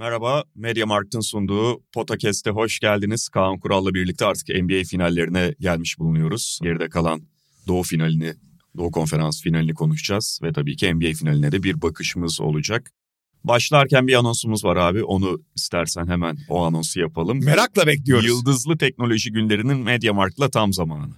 [0.00, 3.28] Merhaba, Mediamarkt'ın sunduğu Potakest'e hoş geldiniz.
[3.28, 6.58] Kaan Kural'la birlikte artık NBA finallerine gelmiş bulunuyoruz.
[6.62, 7.22] Geride kalan
[7.66, 8.34] Doğu finalini,
[8.76, 12.90] Doğu Konferans finalini konuşacağız ve tabii ki NBA finaline de bir bakışımız olacak.
[13.44, 15.04] Başlarken bir anonsumuz var abi.
[15.04, 17.44] Onu istersen hemen o anonsu yapalım.
[17.44, 18.26] Merakla bekliyoruz.
[18.26, 21.14] Yıldızlı teknoloji günlerinin Mediamarkt'la tam zamanı.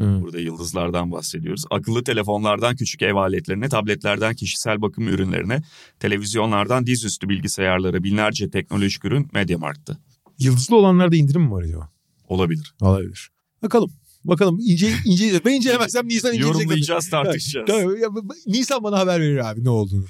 [0.00, 1.64] Burada yıldızlardan bahsediyoruz.
[1.70, 5.62] Akıllı telefonlardan küçük ev aletlerine, tabletlerden kişisel bakım ürünlerine,
[6.00, 9.98] televizyonlardan dizüstü bilgisayarlara binlerce teknolojik ürün Mediamarkt'ta.
[10.38, 11.90] Yıldızlı olanlarda indirim mi var acaba?
[12.28, 12.74] Olabilir.
[12.80, 13.30] Olabilir.
[13.62, 13.90] Bakalım.
[14.24, 16.60] Bakalım ince ince ben incelemezsem Nisan inceleyecek.
[16.60, 17.84] Yorumlayacağız, tartışacağız.
[18.46, 20.06] Nisan bana haber verir abi ne olduğunu.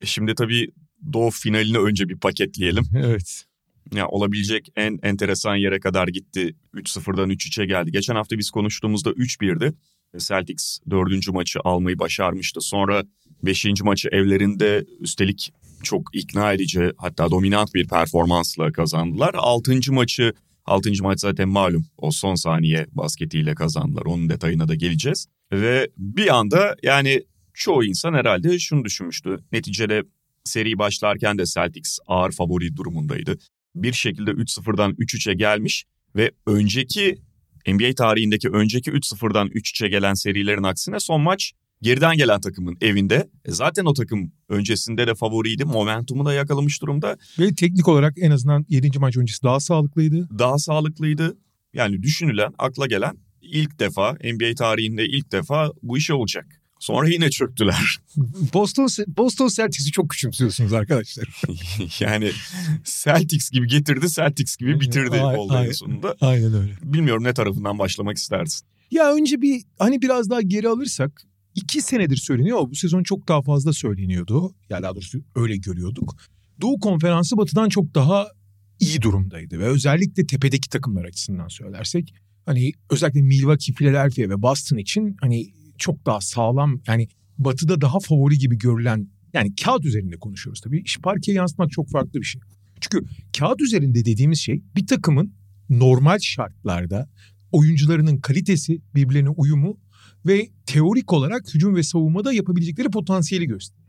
[0.00, 0.70] E Şimdi tabii
[1.12, 2.84] Doğu finalini önce bir paketleyelim.
[2.96, 3.44] Evet.
[3.94, 6.54] Ya olabilecek en enteresan yere kadar gitti.
[6.74, 7.92] 3-0'dan 3-3'e geldi.
[7.92, 9.72] Geçen hafta biz konuştuğumuzda 3-1'di.
[10.18, 12.60] Celtics dördüncü maçı almayı başarmıştı.
[12.60, 13.04] Sonra
[13.42, 19.34] beşinci maçı evlerinde üstelik çok ikna edici hatta dominant bir performansla kazandılar.
[19.34, 20.32] Altıncı maçı,
[20.64, 24.02] altıncı maç zaten malum o son saniye basketiyle kazandılar.
[24.02, 25.26] Onun detayına da geleceğiz.
[25.52, 27.22] Ve bir anda yani
[27.54, 29.38] çoğu insan herhalde şunu düşünmüştü.
[29.52, 30.02] Neticede
[30.44, 33.38] seri başlarken de Celtics ağır favori durumundaydı.
[33.76, 35.84] Bir şekilde 3-0'dan 3-3'e gelmiş
[36.16, 37.18] ve önceki
[37.66, 41.52] NBA tarihindeki önceki 3-0'dan 3-3'e gelen serilerin aksine son maç
[41.82, 43.30] geriden gelen takımın evinde.
[43.44, 45.64] E zaten o takım öncesinde de favoriydi.
[45.64, 47.16] Momentumu da yakalamış durumda.
[47.38, 48.98] Ve teknik olarak en azından 7.
[48.98, 50.28] maç öncesi daha sağlıklıydı.
[50.38, 51.36] Daha sağlıklıydı.
[51.74, 56.62] Yani düşünülen, akla gelen ilk defa NBA tarihinde ilk defa bu iş olacak.
[56.78, 57.98] Sonra yine çöktüler.
[58.54, 61.42] Boston Boston Celtics'i çok küçümsüyorsunuz arkadaşlar.
[62.00, 62.30] yani
[62.84, 66.16] Celtics gibi getirdi, Celtics gibi bitirdi Ay- oldu en sonunda.
[66.20, 66.72] Aynen öyle.
[66.82, 68.66] Bilmiyorum ne tarafından başlamak istersin.
[68.90, 71.22] Ya önce bir hani biraz daha geri alırsak
[71.54, 74.54] iki senedir söyleniyor ama bu sezon çok daha fazla söyleniyordu.
[74.70, 76.16] Ya daha doğrusu öyle görüyorduk.
[76.60, 78.26] Doğu Konferansı Batı'dan çok daha
[78.80, 82.14] iyi durumdaydı ve özellikle tepedeki takımlar açısından söylersek
[82.46, 88.38] hani özellikle Milwaukee, Philadelphia ve Boston için hani çok daha sağlam yani Batı'da daha favori
[88.38, 90.80] gibi görülen yani kağıt üzerinde konuşuyoruz tabii.
[90.80, 92.40] İş parkeye yansıtmak çok farklı bir şey.
[92.80, 93.06] Çünkü
[93.38, 95.32] kağıt üzerinde dediğimiz şey bir takımın
[95.70, 97.08] normal şartlarda
[97.52, 99.78] oyuncularının kalitesi, birbirlerine uyumu
[100.26, 103.86] ve teorik olarak hücum ve savunmada yapabilecekleri potansiyeli gösteriyor.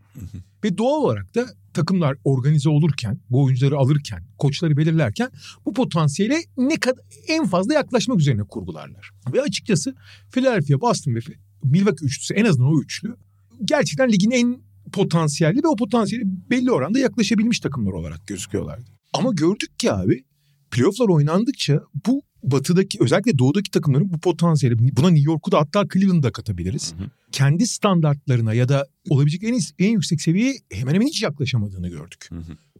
[0.64, 5.30] ve doğal olarak da takımlar organize olurken, bu oyuncuları alırken, koçları belirlerken
[5.66, 9.10] bu potansiyele ne kadar en fazla yaklaşmak üzerine kurgularlar.
[9.32, 9.94] Ve açıkçası
[10.30, 11.20] Philadelphia, Boston ve
[11.64, 13.16] Milwaukee üçlüsü en azından o üçlü
[13.64, 14.58] gerçekten ligin en
[14.92, 18.90] potansiyelli ve o potansiyeli belli oranda yaklaşabilmiş takımlar olarak gözüküyorlardı.
[19.12, 20.24] Ama gördük ki abi
[20.70, 26.22] playofflar oynandıkça bu batıdaki özellikle doğudaki takımların bu potansiyeli buna New York'u da hatta Cleveland'ı
[26.22, 26.94] da katabiliriz.
[26.98, 27.10] Hı hı.
[27.32, 32.28] Kendi standartlarına ya da olabilecek en, en yüksek seviyeye hemen hemen hiç yaklaşamadığını gördük.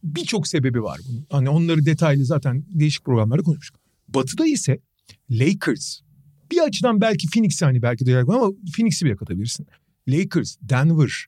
[0.03, 1.27] Birçok sebebi var bunun.
[1.31, 3.81] Hani onları detaylı zaten değişik programlarda konuşmuştuk.
[4.09, 4.79] Batıda ise
[5.31, 6.01] Lakers
[6.51, 9.67] bir açıdan belki Phoenix'i hani belki de ama Phoenix'i bile katabilirsin.
[10.09, 11.27] Lakers, Denver,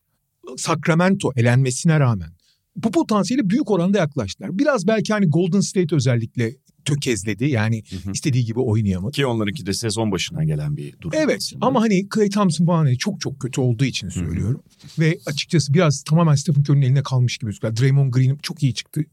[0.56, 2.32] Sacramento elenmesine rağmen
[2.76, 4.58] bu potansiyeli büyük oranda yaklaştılar.
[4.58, 6.53] Biraz belki hani Golden State özellikle
[6.84, 7.44] tökezledi.
[7.44, 8.12] Yani hı.
[8.12, 9.12] istediği gibi oynayamadı.
[9.12, 11.19] Ki onlarınki de sezon başından gelen bir durum.
[11.22, 11.66] Evet aslında.
[11.66, 14.62] ama hani Clay Thompson falan hani çok çok kötü olduğu için söylüyorum.
[14.98, 17.76] Ve açıkçası biraz tamamen Stephen Curry'nin eline kalmış gibi gözüküyor.
[17.76, 19.04] Draymond Green çok iyi çıktı.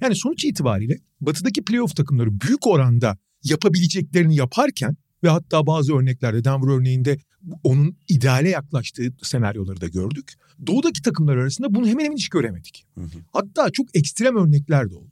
[0.00, 6.76] Yani sonuç itibariyle batıdaki playoff takımları büyük oranda yapabileceklerini yaparken ve hatta bazı örneklerde Denver
[6.78, 7.18] örneğinde
[7.62, 10.32] onun ideale yaklaştığı senaryoları da gördük.
[10.66, 12.86] Doğudaki takımlar arasında bunu hemen hemen hiç göremedik.
[12.94, 13.18] Hı hı.
[13.32, 15.10] Hatta çok ekstrem örnekler de oldu.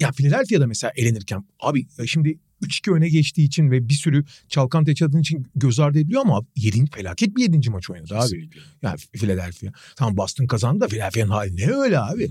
[0.00, 4.94] Ya Philadelphia'da mesela elenirken abi ya şimdi 3-2 öne geçtiği için ve bir sürü çalkantı
[4.94, 8.50] çadığın için göz ardı ediliyor ama yedin, felaket bir yedinci maç oynadı abi.
[8.82, 9.72] Yani Philadelphia.
[9.96, 12.30] Tamam Boston kazandı da Philadelphia'nın hali ne öyle abi.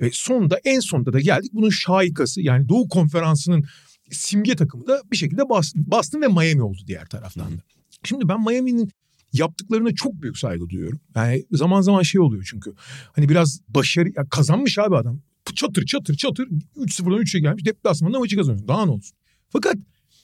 [0.00, 3.64] Ve sonunda en sonunda da geldik bunun şahikası yani Doğu Konferansı'nın
[4.12, 7.62] simge takımı da bir şekilde Boston, Boston ve Miami oldu diğer taraftan da.
[8.04, 8.90] Şimdi ben Miami'nin
[9.32, 11.00] yaptıklarına çok büyük saygı duyuyorum.
[11.14, 12.74] Yani zaman zaman şey oluyor çünkü.
[13.12, 15.20] Hani biraz başarı ya kazanmış abi adam.
[15.54, 17.64] Çatır çatır çatır 3-0'dan 3'e gelmiş.
[17.64, 18.68] Deplasmanda maçı kazanıyor.
[18.68, 19.16] Daha ne olsun.
[19.50, 19.76] Fakat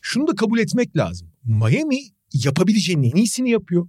[0.03, 1.29] şunu da kabul etmek lazım.
[1.45, 1.99] Miami
[2.33, 3.89] yapabileceğinin en iyisini yapıyor.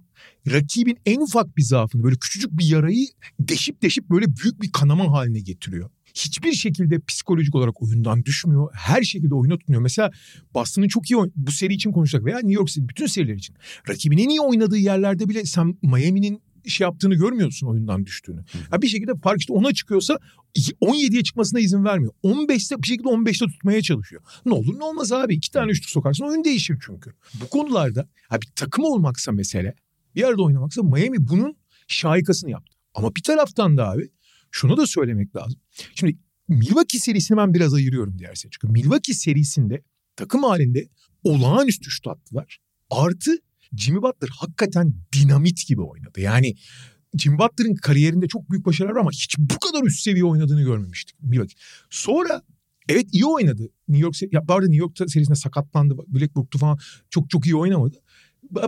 [0.50, 3.06] Rakibin en ufak bir zaafını böyle küçücük bir yarayı
[3.40, 5.90] deşip deşip böyle büyük bir kanama haline getiriyor.
[6.14, 8.68] Hiçbir şekilde psikolojik olarak oyundan düşmüyor.
[8.72, 9.82] Her şekilde oyuna tutunuyor.
[9.82, 10.10] Mesela
[10.54, 13.56] Boston'ın çok iyi bu seri için konuşacak veya New York City bütün seriler için.
[13.88, 18.44] Rakibinin iyi oynadığı yerlerde bile sen Miami'nin şey yaptığını görmüyorsun oyundan düştüğünü.
[18.70, 20.18] Ha bir şekilde fark işte ona çıkıyorsa
[20.56, 22.12] 17'ye çıkmasına izin vermiyor.
[22.24, 24.22] 15'te bir şekilde 15'te tutmaya çalışıyor.
[24.46, 25.34] Ne olur ne olmaz abi.
[25.34, 27.12] iki tane üçlük sokarsın oyun değişir çünkü.
[27.40, 29.74] Bu konularda abi takım olmaksa mesele
[30.14, 31.56] bir arada oynamaksa Miami bunun
[31.88, 32.76] şahikasını yaptı.
[32.94, 34.10] Ama bir taraftan da abi
[34.50, 35.60] şunu da söylemek lazım.
[35.94, 36.18] Şimdi
[36.48, 38.50] Milwaukee serisini ben biraz ayırıyorum diğer seri.
[38.50, 39.82] Çünkü Milwaukee serisinde
[40.16, 40.88] takım halinde
[41.24, 42.58] olağanüstü şut attılar.
[42.90, 43.38] Artı
[43.76, 46.20] Jimmy Butler hakikaten dinamit gibi oynadı.
[46.20, 46.54] Yani
[47.18, 51.22] Jimmy Butler'ın kariyerinde çok büyük başarılar var ama hiç bu kadar üst seviye oynadığını görmemiştik
[51.22, 51.56] Milwaukee.
[51.90, 52.42] Sonra
[52.88, 53.68] evet iyi oynadı.
[53.88, 55.96] New York ya arada New York serisinde sakatlandı.
[56.08, 56.78] Blackbrook'tu falan
[57.10, 57.96] çok çok iyi oynamadı.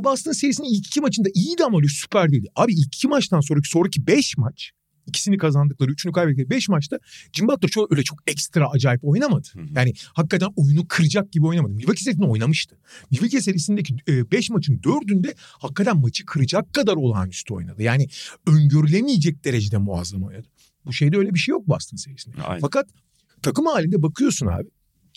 [0.05, 2.49] Boston serisinin ilk iki maçında iyiydi ama öyle süper değildi.
[2.56, 4.73] Abi ilk iki maçtan sonraki sonraki beş maç
[5.06, 6.99] ikisini kazandıkları, üçünü kaybettikleri beş maçta
[7.40, 9.49] Butler çok öyle çok ekstra acayip oynamadı.
[9.76, 11.72] Yani hakikaten oyunu kıracak gibi oynamadı.
[11.72, 12.78] Milwaukee serisinde oynamıştı.
[13.10, 17.82] Milwaukee serisindeki e, beş maçın dördünde hakikaten maçı kıracak kadar olağanüstü oynadı.
[17.82, 18.08] Yani
[18.46, 20.46] öngörülemeyecek derecede muazzam oynadı.
[20.87, 22.43] Bu şeyde öyle bir şey yok Boston serisinde.
[22.43, 22.60] Aynen.
[22.60, 22.87] Fakat
[23.43, 24.69] takım halinde bakıyorsun abi.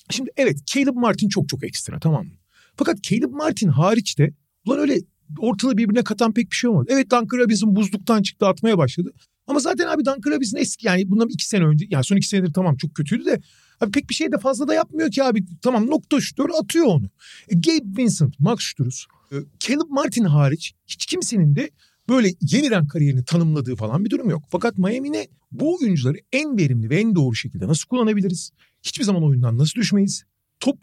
[0.10, 2.34] Şimdi evet Caleb Martin çok çok ekstra tamam mı?
[2.76, 4.34] Fakat Caleb Martin hariç de
[4.66, 5.00] ulan öyle
[5.40, 6.88] ortalığı birbirine katan pek bir şey olmadı.
[6.90, 9.14] Evet Duncan Robinson buzluktan çıktı atmaya başladı.
[9.48, 12.54] Ama zaten abi Duncan Robinson eski yani bundan iki sene önce yani son iki senedir
[12.54, 13.42] tamam çok kötüydü de
[13.82, 15.46] abi pek bir şey de fazla da yapmıyor ki abi.
[15.62, 17.10] Tamam nokta şutör atıyor onu.
[17.50, 21.70] E, Gabe Vincent, Max Struz, e, Caleb Martin hariç hiç kimsenin de
[22.10, 24.44] böyle yeniden kariyerini tanımladığı falan bir durum yok.
[24.50, 28.52] Fakat Miami'ne bu oyuncuları en verimli ve en doğru şekilde nasıl kullanabiliriz?
[28.84, 30.24] Hiçbir zaman oyundan nasıl düşmeyiz?
[30.60, 30.78] Top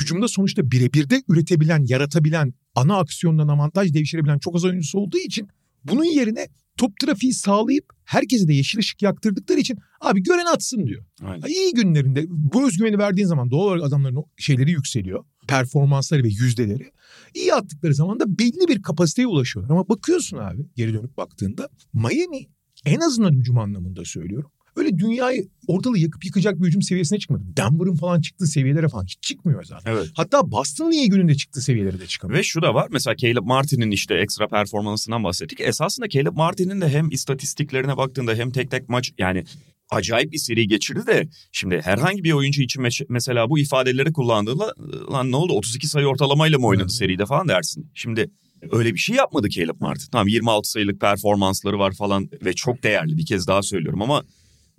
[0.00, 5.48] hücumda sonuçta birebir de üretebilen, yaratabilen, ana aksiyondan avantaj devşirebilen çok az oyuncusu olduğu için
[5.84, 6.48] bunun yerine
[6.80, 11.04] top trafiği sağlayıp herkese de yeşil ışık yaktırdıkları için abi gören atsın diyor.
[11.22, 11.46] Aynen.
[11.46, 15.24] İyi günlerinde bu özgüveni verdiğin zaman doğal olarak adamların şeyleri yükseliyor.
[15.48, 16.92] Performansları ve yüzdeleri.
[17.34, 19.74] İyi attıkları zaman da belli bir kapasiteye ulaşıyorlar.
[19.74, 22.46] Ama bakıyorsun abi geri dönüp baktığında Miami
[22.86, 24.50] en azından hücum anlamında söylüyorum.
[24.76, 27.42] Öyle dünyayı ortalığı yakıp yıkacak bir hücum seviyesine çıkmadı.
[27.56, 29.92] Denver'ın falan çıktığı seviyelere falan hiç çıkmıyor zaten.
[29.92, 30.08] Evet.
[30.14, 32.38] Hatta Boston'ın iyi gününde çıktığı seviyelere de çıkamıyor.
[32.38, 35.60] Ve şu da var mesela Caleb Martin'in işte ekstra performansından bahsettik.
[35.60, 39.44] Esasında Caleb Martin'in de hem istatistiklerine baktığında hem tek tek maç yani
[39.90, 44.74] acayip bir seri geçirdi de şimdi herhangi bir oyuncu için me- mesela bu ifadeleri kullandığında
[45.12, 46.92] lan ne oldu 32 sayı ortalamayla mı oynadı Evet.
[46.92, 47.90] seride falan dersin.
[47.94, 48.30] Şimdi
[48.72, 50.06] öyle bir şey yapmadı Caleb Martin.
[50.12, 54.22] Tamam 26 sayılık performansları var falan ve çok değerli bir kez daha söylüyorum ama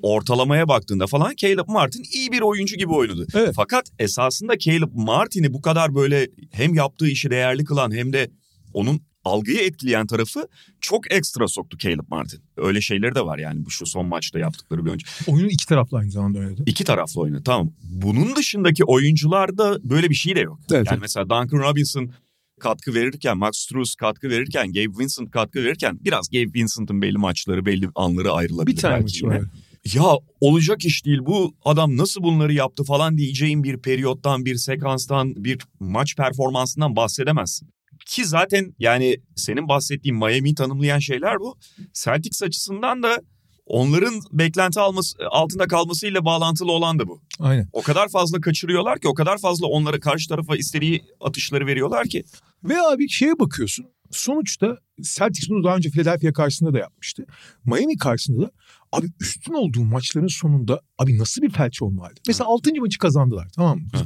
[0.01, 3.27] ortalamaya baktığında falan Caleb Martin iyi bir oyuncu gibi oynadı.
[3.35, 3.53] Evet.
[3.55, 8.31] Fakat esasında Caleb Martin'i bu kadar böyle hem yaptığı işi değerli kılan hem de
[8.73, 10.47] onun algıyı etkileyen tarafı
[10.81, 12.39] çok ekstra soktu Caleb Martin.
[12.57, 15.07] Öyle şeyleri de var yani bu şu son maçta yaptıkları bir oyuncu.
[15.27, 16.63] Oyunun iki taraflı aynı zamanda oynadı.
[16.65, 17.71] İki taraflı oynadı tamam.
[17.83, 20.59] Bunun dışındaki oyuncularda böyle bir şey de yok.
[20.71, 21.01] Evet, yani evet.
[21.01, 22.11] mesela Duncan Robinson
[22.59, 27.65] katkı verirken, Max Struz katkı verirken, Gabe Vincent katkı verirken biraz Gabe Vincent'ın belli maçları,
[27.65, 28.75] belli anları ayrılabilir.
[28.75, 29.35] Bir tane belki maçı yine.
[29.35, 29.41] var.
[29.85, 30.03] Ya
[30.41, 35.57] olacak iş değil bu adam nasıl bunları yaptı falan diyeceğin bir periyottan, bir sekanstan, bir
[35.79, 37.69] maç performansından bahsedemezsin.
[38.05, 41.57] Ki zaten yani senin bahsettiğin Miami'yi tanımlayan şeyler bu.
[41.93, 43.21] Celtics açısından da
[43.65, 47.21] onların beklenti alması, altında kalmasıyla bağlantılı olan da bu.
[47.39, 47.67] Aynen.
[47.73, 52.23] O kadar fazla kaçırıyorlar ki o kadar fazla onlara karşı tarafa istediği atışları veriyorlar ki.
[52.63, 53.85] Ve abi şeye bakıyorsun.
[54.11, 57.25] Sonuçta Celtics bunu daha önce Philadelphia karşısında da yapmıştı.
[57.65, 58.51] Miami karşısında da
[58.91, 62.19] abi üstün olduğu maçların sonunda abi nasıl bir felç olma halde.
[62.27, 62.71] Mesela 6.
[62.79, 63.87] maçı kazandılar tamam mı?
[63.93, 64.01] Biz.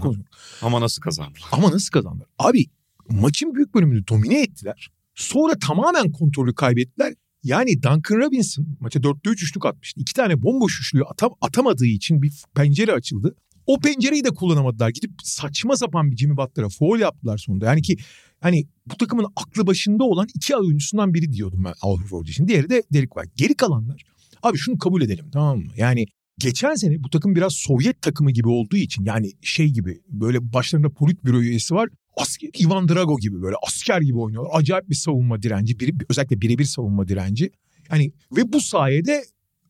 [0.61, 1.39] Ama nasıl kazandı?
[1.51, 2.27] Ama nasıl kazandılar?
[2.39, 2.65] Abi
[3.09, 4.89] maçın büyük bölümünü domine ettiler.
[5.15, 7.13] Sonra tamamen kontrolü kaybettiler.
[7.43, 10.01] Yani Duncan Robinson maça 4'te 3 üçlük atmıştı.
[10.01, 13.35] İki tane bomboş üçlüğü atam, atamadığı için bir pencere açıldı.
[13.67, 14.89] O pencereyi de kullanamadılar.
[14.89, 17.65] Gidip saçma sapan bir Jimmy Butler'a foul yaptılar sonunda.
[17.65, 17.97] Yani ki
[18.39, 22.47] hani bu takımın aklı başında olan iki oyuncusundan biri diyordum ben Al Horford için.
[22.47, 23.33] Diğeri de Derek White.
[23.35, 24.03] Geri kalanlar
[24.45, 25.71] abi şunu kabul edelim tamam mı?
[25.77, 26.05] Yani
[26.37, 30.89] geçen sene bu takım biraz Sovyet takımı gibi olduğu için yani şey gibi böyle başlarında
[30.89, 31.89] politbüro üyesi var.
[32.17, 34.51] Asker, Ivan Drago gibi böyle asker gibi oynuyorlar.
[34.53, 35.79] Acayip bir savunma direnci.
[35.79, 37.51] Biri, özellikle birebir savunma direnci.
[37.91, 39.23] Yani ve bu sayede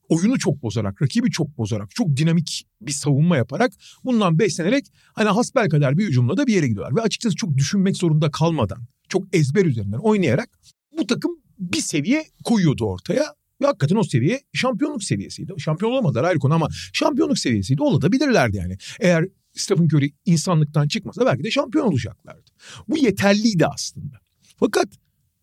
[0.10, 3.72] oyunu çok bozarak, rakibi çok bozarak, çok dinamik bir savunma yaparak
[4.04, 6.96] bundan beslenerek hani hasbelkader bir hücumla da bir yere gidiyorlar.
[6.96, 8.80] Ve açıkçası çok düşünmek zorunda kalmadan,
[9.10, 10.50] çok ezber üzerinden oynayarak
[10.98, 13.26] bu takım bir seviye koyuyordu ortaya.
[13.62, 15.54] Ve hakikaten o seviye şampiyonluk seviyesiydi.
[15.58, 17.82] Şampiyon olamadılar ayrı konu ama şampiyonluk seviyesiydi.
[17.82, 18.78] Olabilirlerdi yani.
[19.00, 22.52] Eğer Stephen Curry insanlıktan çıkmasa belki de şampiyon olacaklardı.
[22.88, 24.20] Bu yeterliydi aslında.
[24.58, 24.88] Fakat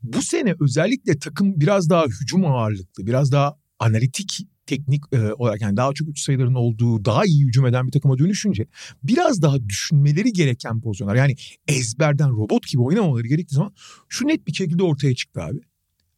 [0.03, 5.77] bu sene özellikle takım biraz daha hücum ağırlıklı, biraz daha analitik teknik e, olarak yani
[5.77, 8.67] daha çok üç sayıların olduğu daha iyi hücum eden bir takıma dönüşünce
[9.03, 11.37] biraz daha düşünmeleri gereken pozisyonlar yani
[11.69, 13.75] ezberden robot gibi oynamamaları gerektiği zaman
[14.09, 15.61] şu net bir şekilde ortaya çıktı abi.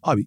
[0.02, 0.26] Abi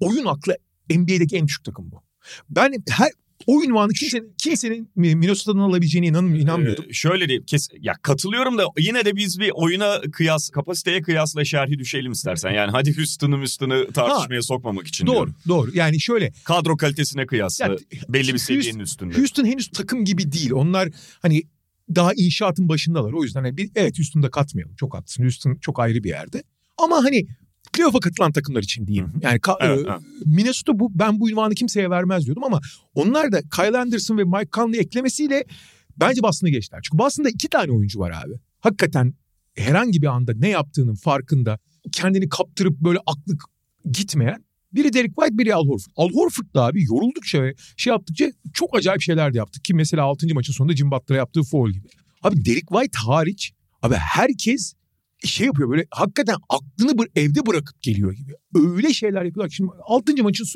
[0.00, 0.56] oyun aklı
[0.90, 2.02] NBA'deki en düşük takım bu.
[2.50, 3.10] Ben her
[3.46, 6.84] o ünvanı kimsenin, kimsenin Minnesota'dan alabileceğine inan, inanmıyordum.
[6.88, 7.44] Ee, şöyle diyeyim.
[7.46, 12.50] Kes, ya katılıyorum da yine de biz bir oyuna kıyas, kapasiteye kıyasla şerhi düşelim istersen.
[12.50, 15.34] Yani hadi Houston'ı Houston'ı tartışmaya ha, sokmamak için Doğru, diyorum.
[15.48, 15.70] doğru.
[15.74, 16.32] Yani şöyle.
[16.44, 17.76] Kadro kalitesine kıyasla ya,
[18.08, 19.18] belli bir seviyenin Houston, üstünde.
[19.18, 20.52] Houston henüz takım gibi değil.
[20.52, 20.88] Onlar
[21.22, 21.42] hani
[21.94, 23.12] daha inşaatın başındalar.
[23.12, 24.74] O yüzden hani bir, evet Houston'da katmayalım.
[24.76, 25.22] Çok haklısın.
[25.22, 26.42] Houston çok ayrı bir yerde.
[26.78, 27.26] Ama hani
[27.72, 29.12] playoff'a katılan takımlar için diyeyim.
[29.22, 30.02] Yani evet, e, evet.
[30.26, 32.60] Minnesota bu ben bu ünvanı kimseye vermez diyordum ama
[32.94, 35.44] onlar da Kyle Anderson ve Mike Conley eklemesiyle
[35.96, 36.80] bence Boston'ı geçtiler.
[36.82, 38.34] Çünkü Boston'da iki tane oyuncu var abi.
[38.60, 39.14] Hakikaten
[39.56, 41.58] herhangi bir anda ne yaptığının farkında
[41.92, 43.36] kendini kaptırıp böyle aklı
[43.92, 45.92] gitmeyen biri Derek White, biri Al Horford.
[45.96, 49.62] Al Horford da abi yoruldukça ve şey yaptıkça çok acayip şeyler de yaptı.
[49.62, 50.26] Ki mesela 6.
[50.34, 51.88] maçın sonunda Jim Butler'a yaptığı foul gibi.
[52.22, 54.74] Abi Derek White hariç abi herkes
[55.24, 58.32] şey yapıyor böyle hakikaten aklını evde bırakıp geliyor gibi.
[58.54, 59.50] Öyle şeyler yapıyorlar.
[59.50, 60.22] Şimdi 6.
[60.22, 60.46] maçın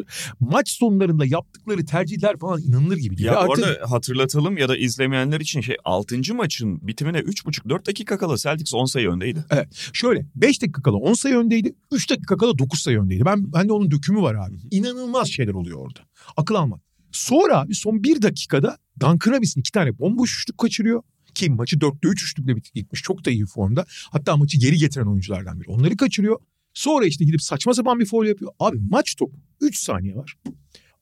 [0.41, 3.27] maç sonlarında yaptıkları tercihler falan inanılır gibi değil.
[3.27, 3.65] Ya Artık...
[3.67, 6.35] orada hatırlatalım ya da izlemeyenler için şey 6.
[6.35, 9.45] maçın bitimine 3,5-4 dakika kala Celtics 10 sayı öndeydi.
[9.51, 9.69] Evet.
[9.93, 11.75] Şöyle 5 dakika kala 10 sayı öndeydi.
[11.93, 13.25] 3 dakika kala 9 sayı öndeydi.
[13.25, 14.57] Ben bende onun dökümü var abi.
[14.71, 16.01] İnanılmaz şeyler oluyor orada.
[16.37, 16.81] Akıl almak.
[17.13, 21.03] Sonra abi son bir dakikada Duncan Robinson iki tane bomboş üçlük kaçırıyor.
[21.35, 23.03] Ki maçı 4'te 3 üçlükle gitmiş.
[23.03, 23.87] Çok da iyi formda.
[24.11, 25.71] Hatta maçı geri getiren oyunculardan biri.
[25.71, 26.41] Onları kaçırıyor.
[26.75, 28.53] Sonra işte gidip saçma sapan bir foul yapıyor.
[28.59, 30.37] Abi maç topu 3 saniye var.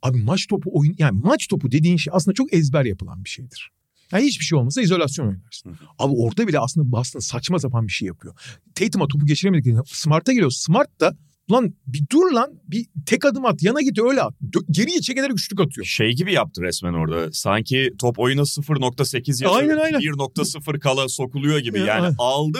[0.02, 3.70] Abi maç topu oyun yani maç topu dediğin şey aslında çok ezber yapılan bir şeydir.
[4.12, 5.78] Yani hiçbir şey olmasa izolasyon oynarsın.
[5.98, 8.34] Abi orada bile aslında Boston saçma sapan bir şey yapıyor.
[8.74, 9.76] Tatum'a topu geçiremedik.
[9.86, 10.50] Smart'a geliyor.
[10.50, 11.16] Smart da
[11.50, 14.34] Lan bir dur lan bir tek adım at yana git öyle at.
[14.70, 15.84] Geriye çekerek üçlük atıyor.
[15.84, 17.32] Şey gibi yaptı resmen orada.
[17.32, 19.56] Sanki top oyuna 0.8 yazıyor.
[19.56, 20.00] Aynen aynen.
[20.00, 21.78] 1.0 kala sokuluyor gibi.
[21.78, 22.14] Yani aynen.
[22.18, 22.58] aldı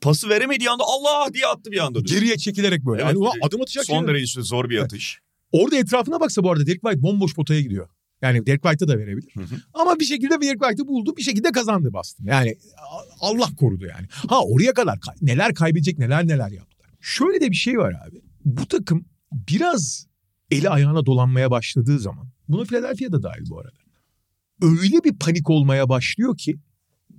[0.00, 2.00] pası veremediği anda Allah diye attı bir anda.
[2.00, 3.02] Geriye çekilerek böyle.
[3.02, 3.84] Evet, yani adım atacak.
[3.84, 5.18] Son derece işte zor bir atış.
[5.52, 7.88] Orada etrafına baksa bu arada Derek White bomboş potaya gidiyor.
[8.22, 9.34] Yani Derek White'a da verebilir.
[9.34, 9.54] Hı hı.
[9.74, 11.16] Ama bir şekilde Derek White'ı buldu.
[11.16, 12.24] Bir şekilde kazandı Boston.
[12.24, 12.56] Yani
[13.20, 14.06] Allah korudu yani.
[14.28, 16.73] Ha oraya kadar neler kaybedecek neler neler yaptı.
[17.06, 18.22] Şöyle de bir şey var abi.
[18.44, 20.06] Bu takım biraz
[20.50, 23.78] eli ayağına dolanmaya başladığı zaman bunu Philadelphia'da dahil bu arada.
[24.62, 26.56] Öyle bir panik olmaya başlıyor ki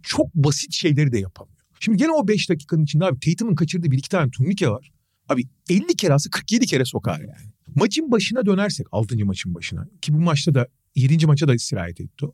[0.03, 1.57] çok basit şeyleri de yapamıyor.
[1.79, 4.91] Şimdi gene o 5 dakikanın içinde abi Tatum'un kaçırdığı bir iki tane turnike var.
[5.29, 7.51] Abi 50 kere alsa 47 kere sokar yani.
[7.75, 9.25] Maçın başına dönersek 6.
[9.25, 11.25] maçın başına ki bu maçta da 7.
[11.25, 12.33] maça da istirahat etti o.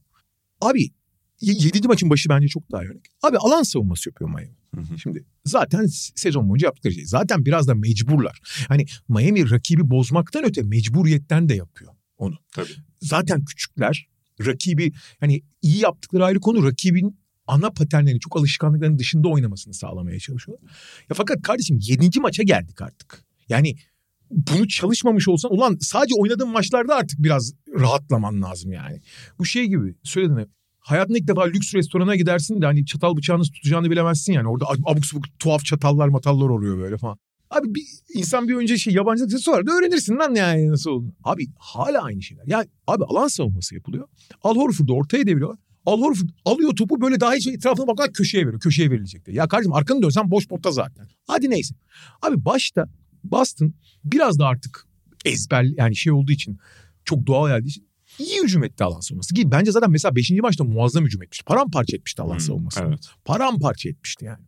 [0.61, 0.89] Abi
[1.41, 1.87] 7.
[1.87, 3.05] maçın başı bence çok daha örnek.
[3.23, 4.55] Abi alan savunması yapıyor Miami.
[4.75, 4.99] Hı hı.
[4.99, 7.05] Şimdi zaten sezon boyunca yaptıkları şey.
[7.05, 8.39] Zaten biraz da mecburlar.
[8.67, 12.35] Hani Miami rakibi bozmaktan öte mecburiyetten de yapıyor onu.
[12.53, 12.71] Tabii.
[13.01, 14.07] Zaten küçükler
[14.45, 20.71] rakibi hani iyi yaptıkları ayrı konu rakibin ana paternlerini çok alışkanlıklarının dışında oynamasını sağlamaya çalışıyorlar.
[21.09, 22.19] Ya fakat kardeşim 7.
[22.19, 23.25] maça geldik artık.
[23.49, 23.75] Yani
[24.31, 29.01] bunu çalışmamış olsan ulan sadece oynadığın maçlarda artık biraz rahatlaman lazım yani.
[29.39, 30.47] Bu şey gibi söyledin
[30.81, 34.47] Hayatında ilk defa lüks restorana gidersin de hani çatal bıçağını tutacağını bilemezsin yani.
[34.47, 37.17] Orada abuk subuk tuhaf çatallar matallar oluyor böyle falan.
[37.49, 37.83] Abi bir
[38.13, 41.13] insan bir önce şey yabancılık sonra da öğrenirsin lan yani nasıl olduğunu.
[41.23, 42.43] Abi hala aynı şeyler.
[42.47, 44.07] Yani abi alan savunması yapılıyor.
[44.43, 45.59] Al Horford'u ortaya deviriyorlar.
[45.85, 48.59] Al Horford alıyor topu böyle daha hiç etrafına bakarak köşeye veriyor.
[48.59, 49.37] Köşeye verilecek diye.
[49.37, 51.07] Ya kardeşim arkanı dönsen boş potta zaten.
[51.27, 51.75] Hadi neyse.
[52.21, 52.89] Abi başta
[53.23, 53.73] Boston
[54.03, 54.87] biraz da artık
[55.25, 56.57] ezber yani şey olduğu için
[57.05, 57.87] çok doğal geldiği için
[58.21, 59.33] iyi hücum etti alan savunması.
[59.33, 60.31] Ki bence zaten mesela 5.
[60.31, 61.45] maçta muazzam hücum etmişti.
[61.45, 62.83] Paramparça etmişti alan hmm, savunması.
[62.87, 63.09] Evet.
[63.25, 64.45] Paramparça etmişti yani.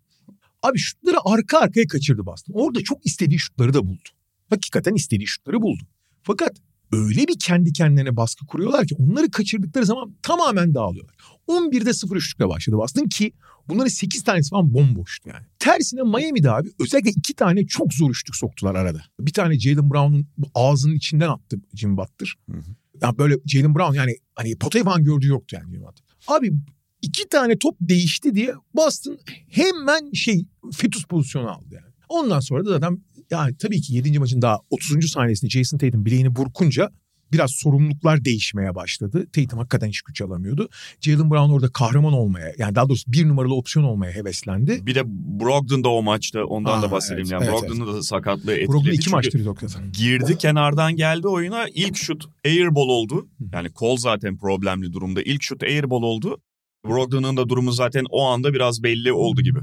[0.64, 2.54] Abi şutları arka arkaya kaçırdı Boston.
[2.54, 4.10] Orada çok istediği şutları da buldu.
[4.50, 5.84] Hakikaten istediği şutları buldu.
[6.24, 6.58] Fakat
[6.92, 11.16] öyle bir kendi kendilerine baskı kuruyorlar ki onları kaçırdıkları zaman tamamen dağılıyorlar.
[11.48, 13.34] 11'de 0 üçlükle başladı Boston ki
[13.68, 15.46] bunların 8 tanesi falan bomboştu yani.
[15.60, 19.02] Tersine Miami'de abi özellikle iki tane çok zor üçlük soktular arada.
[19.20, 22.36] Bir tane Jalen Brown'un ağzının içinden attı Jim Butler.
[22.50, 22.76] Hı hı.
[23.04, 25.80] Ya böyle Jalen Brown yani hani potayı falan gördüğü yoktu yani.
[26.28, 26.54] Abi
[27.02, 29.20] iki tane top değişti diye Boston
[29.50, 31.94] hemen şey fetus pozisyonu aldı yani.
[32.10, 34.20] Ondan sonra da zaten yani tabii ki 7.
[34.20, 35.12] maçın daha 30.
[35.12, 36.92] saniyesinde Jason Tatum bileğini burkunca
[37.34, 39.28] biraz sorumluluklar değişmeye başladı.
[39.34, 40.70] Tatum hakikaten hiç güç alamıyordu.
[41.02, 44.86] Jalen Brown orada kahraman olmaya yani daha doğrusu bir numaralı opsiyon olmaya heveslendi.
[44.86, 45.04] Bir de
[45.40, 47.22] Brogdon da o maçta ondan Aa, da bahsedeyim.
[47.22, 47.96] Evet, yani evet, Brogdon'un evet.
[47.96, 48.72] da sakatlığı etkiledi.
[48.72, 49.92] Brogdon iki maçtır zaten.
[49.92, 53.28] Girdi kenardan geldi oyuna ilk şut airball oldu.
[53.54, 55.22] Yani kol zaten problemli durumda.
[55.22, 56.42] İlk şut airball oldu.
[56.88, 59.60] Brogdon'un da durumu zaten o anda biraz belli oldu gibi.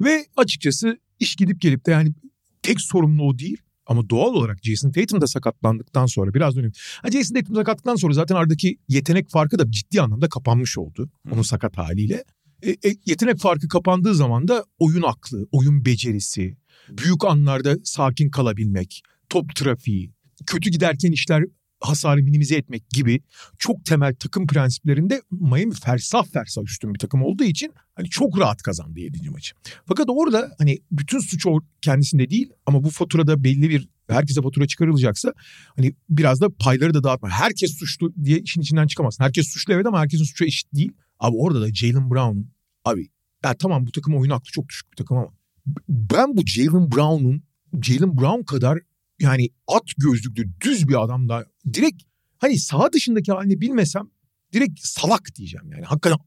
[0.00, 2.12] Ve açıkçası iş gidip gelip de yani
[2.62, 3.58] tek sorumlu o değil.
[3.86, 6.72] Ama doğal olarak Jason Tatum da sakatlandıktan sonra biraz döneyim.
[7.02, 11.10] Ha Jason Tatum sakatlıktan sonra zaten aradaki yetenek farkı da ciddi anlamda kapanmış oldu.
[11.32, 12.24] Onun sakat haliyle.
[12.62, 16.56] E, e, yetenek farkı kapandığı zaman da oyun aklı, oyun becerisi,
[16.88, 20.12] büyük anlarda sakin kalabilmek, top trafiği,
[20.46, 21.44] kötü giderken işler
[21.82, 23.20] hasarı minimize etmek gibi
[23.58, 28.62] çok temel takım prensiplerinde Miami fersah fersah üstün bir takım olduğu için hani çok rahat
[28.62, 29.30] kazandı 7.
[29.30, 29.54] maçı.
[29.86, 31.46] Fakat orada hani bütün suç
[31.82, 35.32] kendisinde değil ama bu faturada belli bir herkese fatura çıkarılacaksa
[35.76, 37.28] hani biraz da payları da dağıtma.
[37.28, 39.24] Herkes suçlu diye işin içinden çıkamazsın.
[39.24, 40.92] Herkes suçlu evet ama herkesin suçu eşit değil.
[41.20, 42.38] Abi orada da Jalen Brown
[42.84, 43.08] abi
[43.44, 45.28] ya tamam bu takım oyun aklı çok düşük bir takım ama
[45.88, 47.42] ben bu Jalen Brown'un
[47.82, 48.78] Jalen Brown kadar
[49.22, 52.02] yani at gözlüklü düz bir adam da direkt
[52.38, 54.10] hani saha dışındaki halini bilmesem
[54.52, 55.84] direkt salak diyeceğim yani.
[55.84, 56.18] Hakikaten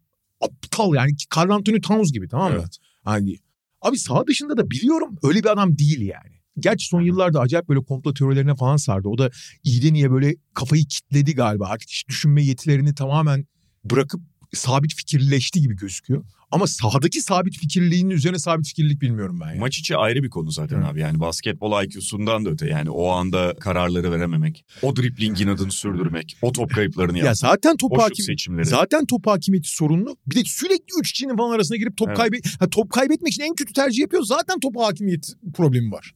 [0.41, 2.57] aptal yani Carl Anthony Towns gibi tamam mı?
[2.59, 2.77] Evet.
[3.03, 3.37] Hani
[3.81, 6.35] abi saha dışında da biliyorum öyle bir adam değil yani.
[6.59, 9.07] Gerçi son yıllarda acayip böyle komplo teorilerine falan sardı.
[9.07, 9.31] O da
[9.63, 11.67] iyiden niye böyle kafayı kitledi galiba.
[11.67, 13.45] Artık hiç düşünme yetilerini tamamen
[13.85, 14.21] bırakıp
[14.53, 16.25] sabit fikirleşti gibi gözüküyor.
[16.51, 19.47] Ama sahadaki sabit fikirliğinin üzerine sabit fikirlilik bilmiyorum ben.
[19.47, 19.59] Yani.
[19.59, 20.87] Maç içi ayrı bir konu zaten Evet.
[20.87, 20.99] abi.
[20.99, 26.51] Yani basketbol IQ'sundan da öte yani o anda kararları verememek, o driplingin adını sürdürmek, o
[26.51, 28.65] top kayıplarını Ya yapmak, zaten top hakim seçimleri.
[28.65, 30.17] zaten top hakimiyeti sorunlu.
[30.27, 32.17] Bir de sürekli üç kişinin falan arasına girip top Evet.
[32.17, 34.23] kaybet ha, top kaybetmek için en kötü tercih yapıyor.
[34.23, 36.11] Zaten top hakimiyeti problemi var.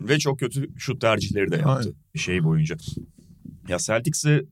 [0.00, 2.76] Ve çok kötü şut tercihleri de yaptı şey boyunca.
[3.68, 4.46] Ya Celtics'i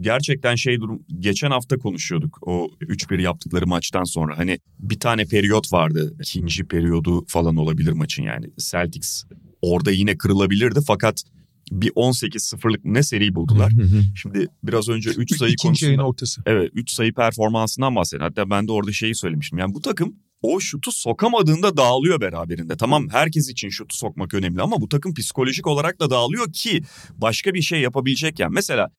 [0.00, 5.72] gerçekten şey durum geçen hafta konuşuyorduk o 3-1 yaptıkları maçtan sonra hani bir tane periyot
[5.72, 9.24] vardı ikinci periyodu falan olabilir maçın yani Celtics
[9.62, 11.22] orada yine kırılabilirdi fakat
[11.70, 13.72] bir 18-0'lık ne seri buldular.
[14.16, 16.42] Şimdi biraz önce 3 sayı konusunda ortası.
[16.46, 18.22] Evet 3 sayı performansından bahsedin.
[18.22, 19.58] Hatta ben de orada şeyi söylemiştim.
[19.58, 22.76] Yani bu takım o şutu sokamadığında dağılıyor beraberinde.
[22.76, 26.82] Tamam herkes için şutu sokmak önemli ama bu takım psikolojik olarak da dağılıyor ki
[27.16, 28.52] başka bir şey yapabilecekken.
[28.52, 28.90] Mesela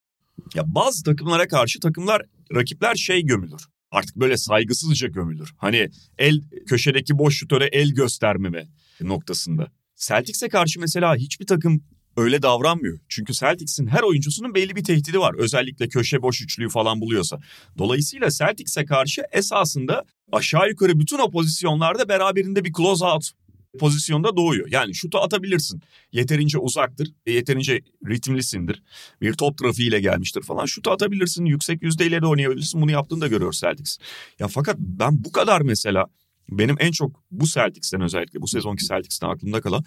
[0.53, 2.21] ya bazı takımlara karşı takımlar
[2.55, 3.61] rakipler şey gömülür.
[3.91, 5.53] Artık böyle saygısızca gömülür.
[5.57, 8.67] Hani el köşedeki boş şutöre el göstermeme
[9.01, 9.71] noktasında.
[9.95, 11.83] Celtics'e karşı mesela hiçbir takım
[12.17, 12.99] öyle davranmıyor.
[13.09, 15.35] Çünkü Celtics'in her oyuncusunun belli bir tehdidi var.
[15.37, 17.39] Özellikle köşe boş üçlüyü falan buluyorsa.
[17.77, 23.31] Dolayısıyla Celtics'e karşı esasında aşağı yukarı bütün o pozisyonlarda beraberinde bir close out
[23.77, 24.67] pozisyonda doğuyor.
[24.71, 25.81] Yani şutu atabilirsin.
[26.11, 28.83] Yeterince uzaktır, e, yeterince ritimlisindir.
[29.21, 30.65] Bir top trafiğiyle gelmiştir falan.
[30.65, 32.81] Şutu atabilirsin, yüksek yüzdeyle de oynayabilirsin.
[32.81, 33.97] Bunu yaptığını da görüyoruz Celtics.
[34.39, 36.05] Ya fakat ben bu kadar mesela
[36.49, 39.83] benim en çok bu Celtics'ten özellikle bu sezonki Celtics'ten aklımda kalan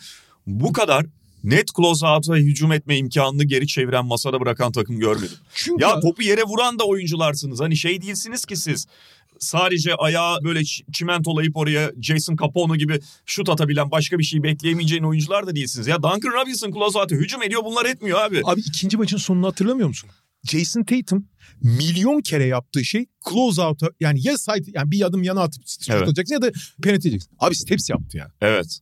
[0.46, 1.06] bu kadar
[1.44, 5.36] net closeout'a hücum etme imkanını geri çeviren masada bırakan takım görmedim.
[5.54, 7.60] Çünkü Ya topu yere vuran da oyuncularsınız.
[7.60, 8.86] Hani şey değilsiniz ki siz.
[9.40, 15.46] Sadece ayağı böyle çimentolayıp oraya Jason Capone gibi şut atabilen başka bir şey bekleyemeyeceğin oyuncular
[15.46, 15.86] da değilsiniz.
[15.86, 18.40] Ya Duncan Robinson closeout'a hücum ediyor bunlar etmiyor abi.
[18.44, 20.10] Abi ikinci maçın sonunu hatırlamıyor musun?
[20.44, 21.28] Jason Tatum
[21.62, 25.90] milyon kere yaptığı şey close out'a yani ya side yani bir adım yana atıp şut
[25.90, 26.02] Evet.
[26.02, 26.50] atacaksın ya da
[26.82, 27.30] penetre edeceksin.
[27.38, 28.32] Abi steps yaptı ya.
[28.40, 28.78] Evet.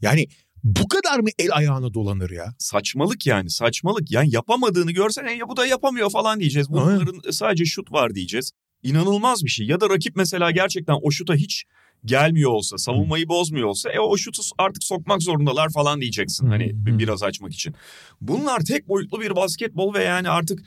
[0.00, 0.26] Yani
[0.64, 2.54] bu kadar mı el ayağına dolanır ya?
[2.58, 4.10] Saçmalık yani saçmalık.
[4.10, 6.68] Yani yapamadığını görsen "E, ya bu da yapamıyor falan diyeceğiz.
[6.72, 6.84] Aynen.
[7.00, 8.52] Bunların sadece şut var diyeceğiz.
[8.84, 9.66] İnanılmaz bir şey.
[9.66, 11.64] Ya da rakip mesela gerçekten o şuta hiç
[12.04, 16.46] gelmiyor olsa, savunmayı bozmuyor olsa e o şutu artık sokmak zorundalar falan diyeceksin.
[16.46, 17.74] Hani biraz açmak için.
[18.20, 20.62] Bunlar tek boyutlu bir basketbol ve yani artık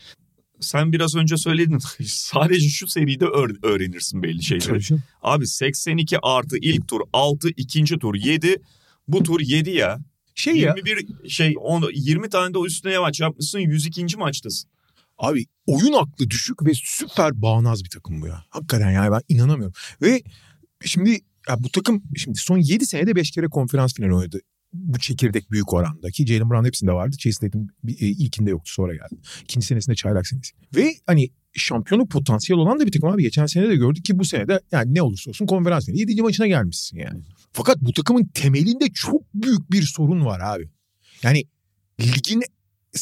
[0.60, 4.88] sen biraz önce söyledin sadece şu seride öğ- öğrenirsin belli şeyleri.
[4.88, 4.99] Tabii.
[5.21, 8.56] Abi 82 artı ilk tur 6 ikinci tur 7
[9.08, 9.99] bu tur 7 ya.
[10.36, 14.17] Şey ya 21 şey on, 20 tane de üstüne maç yapmışsın 102.
[14.17, 14.69] maçtasın.
[15.17, 18.43] Abi oyun aklı düşük ve süper bağnaz bir takım bu ya.
[18.49, 19.73] Hakikaten yani ben inanamıyorum.
[20.01, 20.23] Ve
[20.86, 21.10] şimdi
[21.49, 24.39] ya bu takım şimdi son 7 senede 5 kere konferans finali oynadı.
[24.73, 27.15] Bu çekirdek büyük oranda ki Jalen Brown hepsinde vardı.
[27.19, 29.21] Jason Tatum e, ilkinde yoktu sonra geldi.
[29.43, 30.53] İkinci senesinde çaylak senesi.
[30.75, 33.23] Ve hani şampiyonluk potansiyel olan da bir takım abi.
[33.23, 36.21] Geçen sene de gördük ki bu sene de yani ne olursa olsun konferans finali 7.
[36.21, 37.21] maçına gelmişsin yani.
[37.51, 40.69] Fakat bu takımın temelinde çok büyük bir sorun var abi.
[41.23, 41.43] Yani
[42.01, 42.43] ligin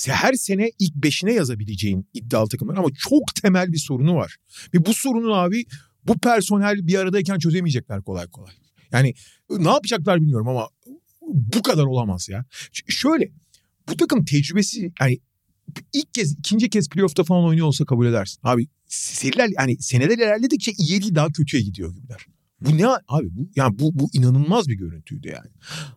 [0.08, 4.36] her sene ilk beşine yazabileceğin iddialı takımlar ama çok temel bir sorunu var.
[4.74, 5.66] Ve bu sorunu abi
[6.08, 8.54] bu personel bir aradayken çözemeyecekler kolay kolay.
[8.92, 9.14] Yani
[9.50, 10.70] ne yapacaklar bilmiyorum ama
[11.22, 12.46] bu kadar olamaz ya.
[12.72, 13.32] Ş- şöyle
[13.90, 15.20] bu takım tecrübesi yani
[15.94, 18.40] ilk kez ikinci kez playoff'ta falan oynuyor olsa kabul edersin.
[18.44, 22.26] Abi seriler yani seneler ilerledikçe iyiye değil daha kötüye gidiyor gibiler.
[22.62, 25.50] Bu ne abi bu yani bu bu inanılmaz bir görüntüydü yani.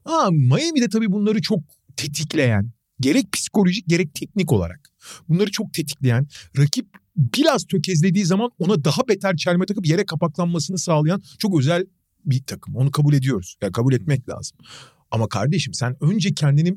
[0.05, 1.61] Ha Miami'de tabii bunları çok
[1.97, 4.91] tetikleyen gerek psikolojik gerek teknik olarak
[5.29, 6.27] bunları çok tetikleyen
[6.59, 11.87] rakip biraz tökezlediği zaman ona daha beter çelme takıp yere kapaklanmasını sağlayan çok özel
[12.25, 12.77] bir takım.
[12.77, 13.57] Onu kabul ediyoruz.
[13.63, 14.59] Yani kabul etmek lazım.
[15.11, 16.75] Ama kardeşim sen önce kendini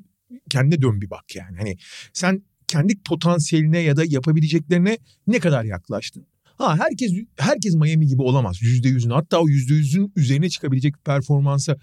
[0.49, 1.57] kendine dön bir bak yani.
[1.57, 1.77] Hani
[2.13, 6.27] sen kendi potansiyeline ya da yapabileceklerine ne kadar yaklaştın?
[6.43, 9.10] Ha herkes herkes Miami gibi olamaz yüzde yüzün.
[9.10, 11.77] Hatta o yüzde yüzün üzerine çıkabilecek performansa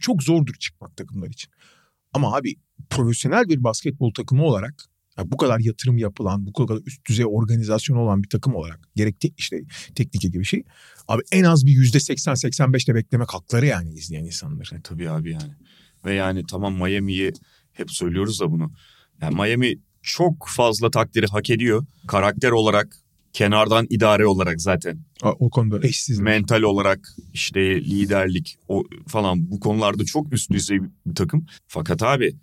[0.00, 1.50] çok zordur çıkmak takımlar için.
[2.12, 2.54] Ama abi
[2.90, 4.74] profesyonel bir basketbol takımı olarak
[5.18, 9.20] yani bu kadar yatırım yapılan, bu kadar üst düzey organizasyon olan bir takım olarak gerek
[9.20, 9.62] te, işte
[9.94, 10.62] teknik gibi şey.
[11.08, 14.70] Abi en az bir yüzde 80-85 de beklemek hakları yani izleyen insanlar.
[14.74, 15.52] E, tabii abi yani.
[16.04, 17.32] Ve yani tamam Miami'yi
[17.72, 18.72] hep söylüyoruz da bunu.
[19.22, 21.86] Yani Miami çok fazla takdiri hak ediyor.
[22.06, 22.96] Karakter olarak,
[23.32, 24.98] kenardan idare olarak zaten.
[25.22, 26.18] O, o konuda eşsiz.
[26.18, 31.46] Mental olarak işte liderlik o falan bu konularda çok üst düzey bir takım.
[31.66, 32.36] Fakat abi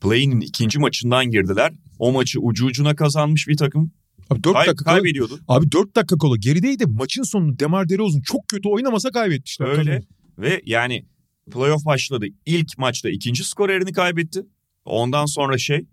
[0.00, 1.72] Play'in ikinci maçından girdiler.
[1.98, 3.92] O maçı ucu ucuna kazanmış bir takım.
[4.30, 5.38] Abi 4 Kay- dakika kala, kaybediyordu.
[5.48, 6.84] abi 4 dakika kala gerideydi.
[6.86, 9.66] Maçın sonunu Demar DeRozan çok kötü oynamasa kaybetmişler.
[9.66, 10.02] Öyle
[10.38, 11.04] ve yani
[11.52, 12.26] playoff başladı.
[12.46, 14.42] İlk maçta ikinci skorerini kaybetti.
[14.84, 15.86] Ondan sonra şey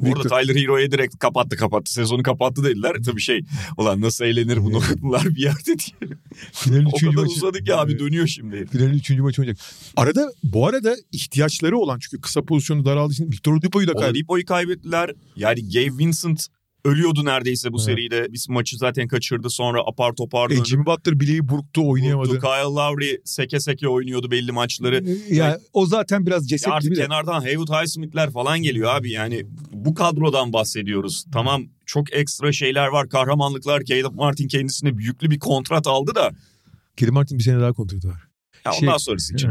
[0.00, 0.22] Victor.
[0.30, 1.92] Tyler Hero'ya direkt kapattı kapattı.
[1.92, 2.96] Sezonu kapattı dediler.
[3.04, 3.40] Tabii şey
[3.76, 6.10] ulan nasıl eğlenir bunu okuttular bir yerde diye.
[6.52, 7.32] Finalin o kadar maçı.
[7.36, 8.66] uzadı ki abi dönüyor şimdi.
[8.66, 9.66] Finalin üçüncü maçı oynayacak.
[9.96, 14.08] Arada bu arada ihtiyaçları olan çünkü kısa pozisyonu daraldığı için Victor Oladipo'yu da kaybetti.
[14.08, 15.10] Oladipo'yu kaybettiler.
[15.36, 16.46] Yani Gabe Vincent
[16.84, 17.84] ölüyordu neredeyse bu Evet.
[17.84, 18.26] seride.
[18.32, 19.50] Biz maçı zaten kaçırdı.
[19.50, 20.64] Sonra apar topar E.
[20.64, 22.28] Jimmy Butler bileği burktu oynayamadı.
[22.28, 22.40] Vurdu.
[22.40, 25.04] Kyle Lowry seke seke oynuyordu belli maçları.
[25.30, 27.02] E, Ya o zaten biraz Ya ceset artık gibi de.
[27.02, 29.10] kenardan Haywood Highsmith'ler falan geliyor abi.
[29.10, 31.24] Yani bu kadrodan bahsediyoruz.
[31.32, 33.08] Tamam çok ekstra şeyler var.
[33.08, 33.82] Kahramanlıklar.
[33.84, 36.30] Caleb Martin kendisine büyüklü bir kontrat aldı da.
[36.96, 38.22] Kedi Martin bir sene daha kontratı var.
[38.66, 39.50] Ya Şey- ondan sonrası için.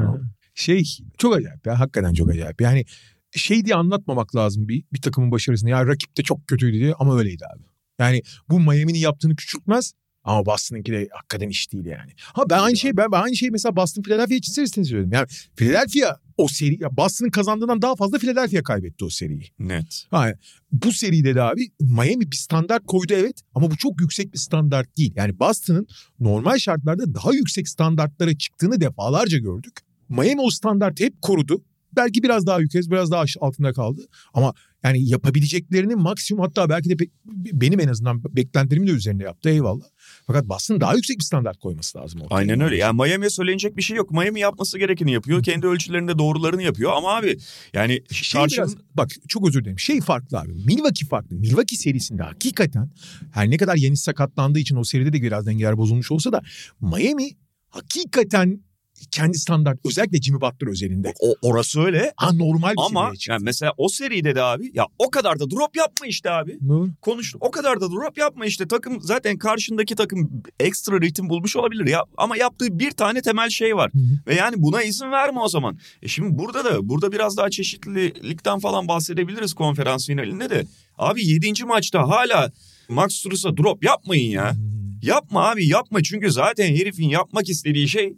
[0.56, 0.84] Şey
[1.18, 2.62] çok acayip ya hakikaten çok acayip.
[2.62, 2.86] Yani
[3.32, 5.70] şey diye anlatmamak lazım bir, bir takımın başarısını.
[5.70, 7.64] Ya rakip de çok kötüydü diye ama öyleydi abi.
[8.00, 12.12] Yani bu Miami'nin yaptığını küçültmez ama Boston'ınki de hakikaten iş değil yani.
[12.18, 15.12] Ha ben aynı şey ben, ben aynı şeyi mesela Boston Philadelphia için serisini söyledim.
[15.14, 19.52] Yani Philadelphia o seri ya Boston'ın kazandığından daha fazla Philadelphia kaybetti o seriyi.
[19.60, 20.06] Net.
[20.12, 20.34] Ha,
[20.72, 24.98] bu seride de abi Miami bir standart koydu evet ama bu çok yüksek bir standart
[24.98, 25.14] değil.
[25.16, 25.88] Yani Boston'ın
[26.20, 29.74] normal şartlarda daha yüksek standartlara çıktığını defalarca gördük.
[30.10, 31.64] Miami o standartı hep korudu.
[31.96, 34.08] Belki biraz daha yüksek, biraz daha altında kaldı.
[34.34, 37.06] Ama yani yapabileceklerinin maksimum hatta belki de
[37.54, 39.86] benim en azından beklentilerimin de üzerinde yaptı eyvallah.
[40.28, 42.22] Fakat Boston daha yüksek bir standart koyması lazım.
[42.22, 42.36] ortaya.
[42.36, 42.78] Aynen öyle.
[42.78, 44.12] Yani Miami'ye söylenecek bir şey yok.
[44.12, 45.44] Miami yapması gerekeni yapıyor.
[45.44, 46.92] Kendi ölçülerinde doğrularını yapıyor.
[46.96, 47.38] Ama abi
[47.74, 49.80] yani Şey karşılığında- biraz, bak çok özür dilerim.
[49.80, 50.54] Şey farklı abi.
[50.54, 51.36] Milwaukee farklı.
[51.36, 52.90] Milwaukee serisinde hakikaten
[53.32, 56.42] her ne kadar Yanis sakatlandığı için o seride de biraz dengeler bozulmuş olsa da
[56.82, 57.30] Miami
[57.70, 58.64] hakikaten
[59.12, 62.14] kendi standart özellikle Jimmy Butler özelinde o, orası öyle.
[62.18, 66.08] anormal bir Ama yani mesela o seride de abi ya o kadar da drop yapma
[66.08, 66.58] işte abi.
[66.68, 66.90] Doğru.
[67.02, 67.44] konuştuk.
[67.46, 72.04] O kadar da drop yapma işte takım zaten karşındaki takım ekstra ritim bulmuş olabilir ya
[72.18, 73.92] ama yaptığı bir tane temel şey var.
[73.94, 74.20] Hı hı.
[74.28, 75.78] Ve yani buna izin verme o zaman.
[76.02, 80.66] E şimdi burada da burada biraz daha çeşitlilikten falan bahsedebiliriz konferans finalinde de.
[80.98, 81.66] Abi 7.
[81.66, 82.52] maçta hala
[82.90, 84.54] Max Struz'a drop yapmayın ya.
[85.02, 88.14] Yapma abi yapma çünkü zaten herifin yapmak istediği şey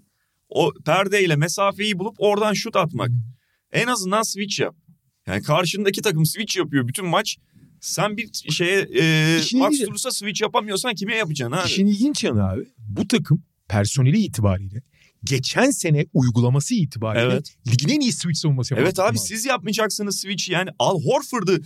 [0.49, 3.09] o perdeyle mesafeyi bulup oradan şut atmak.
[3.71, 4.75] En azından switch yap.
[5.27, 7.37] Yani karşındaki takım switch yapıyor bütün maç.
[7.81, 11.67] Sen bir şeye e, İşin Max ilginci- Struz'a switch yapamıyorsan kime yapacaksın abi?
[11.67, 14.81] İşin ilginç yanı abi bu takım personeli itibariyle
[15.23, 17.55] geçen sene uygulaması itibariyle Evet.
[17.67, 21.57] ligin en iyi switch savunması yapan Evet takım abi siz yapmayacaksınız switch yani Al Horford'u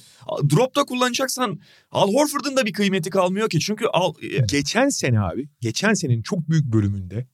[0.50, 1.60] dropta kullanacaksan
[1.92, 3.60] Al Horford'un da bir kıymeti kalmıyor ki.
[3.60, 7.28] Çünkü Al, e, Geçen sene abi, geçen senenin çok büyük bölümünde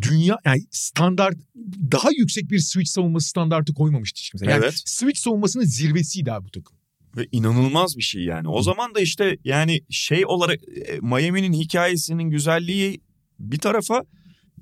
[0.00, 1.36] dünya yani standart
[1.92, 4.46] daha yüksek bir switch savunması standartı koymamıştı hiç kimse.
[4.46, 4.82] Yani Evet.
[4.86, 6.76] switch savunmasının zirvesiydi abi bu takım.
[7.16, 8.48] Ve inanılmaz bir şey yani.
[8.48, 13.00] O zaman da işte yani şey olarak e, Miami'nin hikayesinin güzelliği
[13.38, 14.02] bir tarafa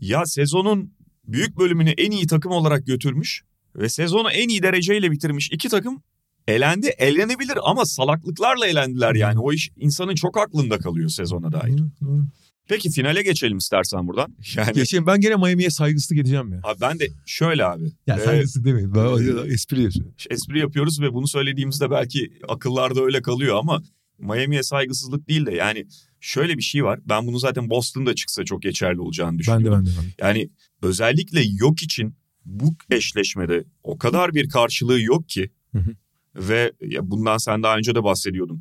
[0.00, 0.92] ya sezonun
[1.24, 3.42] büyük bölümünü en iyi takım olarak götürmüş
[3.76, 6.02] ve sezonu en iyi dereceyle bitirmiş iki takım
[6.48, 6.86] elendi.
[6.98, 9.38] Elenebilir ama salaklıklarla elendiler yani.
[9.38, 11.80] O iş insanın çok aklında kalıyor sezona dair.
[12.68, 14.34] Peki finale geçelim istersen buradan.
[14.56, 16.60] Yani Geçen ben gene Miami'ye saygısızlık edeceğim ya.
[16.64, 17.92] abi ben de şöyle abi.
[18.06, 18.94] Ya e, saygısızlık demeyin.
[18.94, 20.14] Ben Ee, espri yapıyorum.
[20.30, 23.82] espri yapıyoruz ve bunu söylediğimizde belki akıllarda öyle kalıyor ama
[24.18, 25.86] Miami'ye saygısızlık değil de yani
[26.20, 27.00] şöyle bir şey var.
[27.08, 29.66] Ben bunu zaten Boston'da çıksa çok geçerli olacağını Ben düşünüyorum.
[29.66, 29.90] de ben de.
[29.98, 30.12] Ben de.
[30.18, 30.50] Yani
[30.82, 35.90] özellikle yok için bu eşleşmede o kadar bir karşılığı yok ki Hı hı.
[36.48, 38.60] ve ya bundan sen daha önce de bahsediyordun.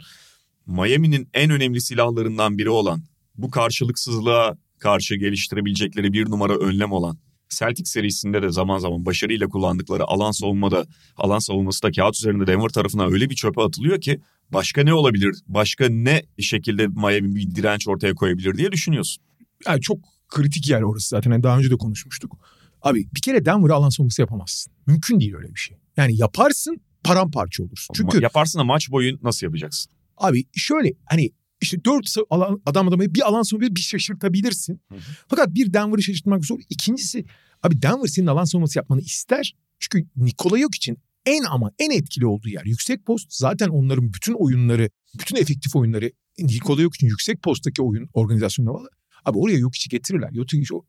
[0.66, 3.02] Miami'nin en önemli silahlarından biri olan
[3.38, 7.18] bu karşılıksızlığa karşı geliştirebilecekleri bir numara önlem olan
[7.50, 10.86] Celtic serisinde de zaman zaman başarıyla kullandıkları alan savunmada
[11.18, 15.36] alan savunması da kağıt üzerinde Denver tarafına öyle bir çöpe atılıyor ki başka ne olabilir?
[15.48, 19.24] Başka ne şekilde Miami bir direnç ortaya koyabilir diye düşünüyorsun.
[19.68, 19.98] Yani çok
[20.30, 21.32] kritik yer orası zaten.
[21.32, 22.38] Yani daha önce de konuşmuştuk.
[22.82, 24.74] Abi bir kere Denver'a alan savunması yapamazsın.
[24.88, 25.78] Mümkün değil öyle bir şey.
[25.98, 27.94] Yani yaparsın paramparça olursun.
[27.94, 29.96] Çünkü yaparsın da maç boyu nasıl yapacaksın?
[30.18, 34.82] abi şöyle hani işte dört alan, adam adamı bir alan savunmayı bir şaşırtabilirsin.
[34.92, 35.00] Hı hı.
[35.28, 36.60] Fakat bir Denver'ı şaşırtmak zor.
[36.70, 37.26] İkincisi
[37.64, 39.56] abi Denver senin alan savunması yapmanı ister.
[39.80, 43.34] Çünkü Nikola yok için en ama en etkili olduğu yer yüksek post.
[43.34, 44.90] Zaten onların bütün oyunları,
[45.20, 48.90] bütün efektif oyunları Nikola yok için yüksek posttaki oyun organizasyonuna bağlı.
[49.26, 50.30] Abi oraya yok içi getirirler.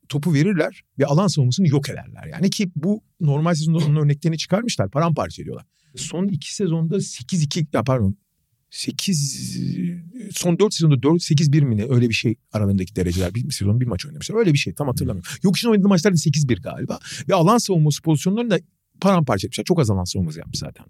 [0.09, 2.27] Topu verirler ve alan savunmasını yok ederler.
[2.33, 4.91] Yani ki bu normal sezonda onun örneklerini çıkarmışlar.
[4.91, 5.67] Paramparça ediyorlar.
[5.97, 8.17] Son iki sezonda 8-2 ya pardon
[8.71, 9.59] 8
[10.33, 13.35] son 4 sezonda 4 8-1 mi ne öyle bir şey aralarındaki dereceler.
[13.35, 14.37] Bir sezon bir maç oynamışlar.
[14.37, 15.33] Öyle bir şey tam hatırlamıyorum.
[15.43, 16.99] Yok için oynadığı maçlarda 8-1 galiba.
[17.29, 18.59] Ve alan savunması pozisyonlarını da
[19.01, 19.65] paramparça etmişler.
[19.65, 20.87] Çok az alan savunması yapmış zaten.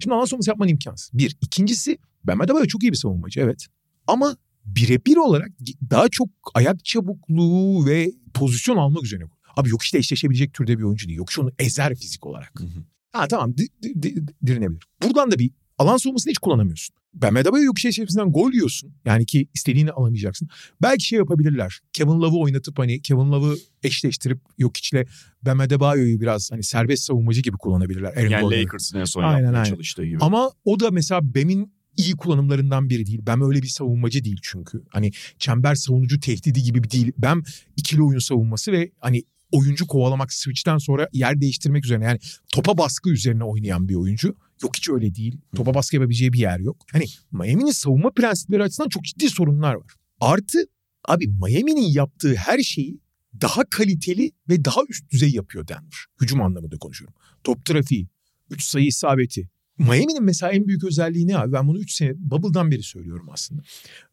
[0.00, 1.10] Şimdi alan savunması yapman imkansız.
[1.14, 1.36] Bir.
[1.40, 3.66] İkincisi Ben Adebayo çok iyi bir savunmacı evet.
[4.06, 5.48] Ama birebir olarak
[5.90, 9.24] daha çok ayak çabukluğu ve pozisyon almak üzerine.
[9.56, 11.18] Abi yok işte eşleşebilecek türde bir oyuncu değil.
[11.18, 12.60] Yok onu ezer fizik olarak.
[12.60, 12.84] Hı hı.
[13.12, 14.82] Ha tamam di, di, di, dirinebilir.
[15.02, 16.96] Buradan da bir alan savunmasını hiç kullanamıyorsun.
[17.14, 18.92] Ben Adebayo yok işte içerisinden gol yiyorsun.
[19.04, 20.48] Yani ki istediğini alamayacaksın.
[20.82, 21.80] Belki şey yapabilirler.
[21.92, 25.06] Kevin Love'ı oynatıp hani Kevin Love'ı eşleştirip yok içle
[25.44, 28.16] Ben Adebayo'yu biraz hani serbest savunmacı gibi kullanabilirler.
[28.16, 28.60] Aaron Yani.
[28.60, 29.70] Lakers'ın en son Aynen, yapmaya aynen.
[29.70, 30.18] çalıştığı gibi.
[30.20, 33.20] Ama o da mesela Bem'in iyi kullanımlarından biri değil.
[33.26, 34.82] Bem öyle bir savunmacı değil çünkü.
[34.88, 37.12] Hani çember savunucu tehdidi gibi bir değil.
[37.18, 37.42] Bem
[37.76, 42.18] ikili oyun savunması ve hani oyuncu kovalamak switch'ten sonra yer değiştirmek üzerine yani
[42.52, 44.34] topa baskı üzerine oynayan bir oyuncu.
[44.62, 45.40] Yok hiç öyle değil.
[45.56, 46.86] Topa baskı yapabileceği bir yer yok.
[46.92, 49.92] Hani Miami'nin savunma prensipleri açısından çok ciddi sorunlar var.
[50.20, 50.58] Artı
[51.04, 53.00] abi Miami'nin yaptığı her şeyi
[53.40, 56.06] daha kaliteli ve daha üst düzey yapıyor Denver.
[56.20, 57.16] Hücum anlamında konuşuyorum.
[57.44, 58.08] Top trafiği,
[58.50, 61.52] 3 sayı isabeti, Miami'nin mesela en büyük özelliği ne abi?
[61.52, 63.62] Ben bunu 3 sene Bubble'dan beri söylüyorum aslında.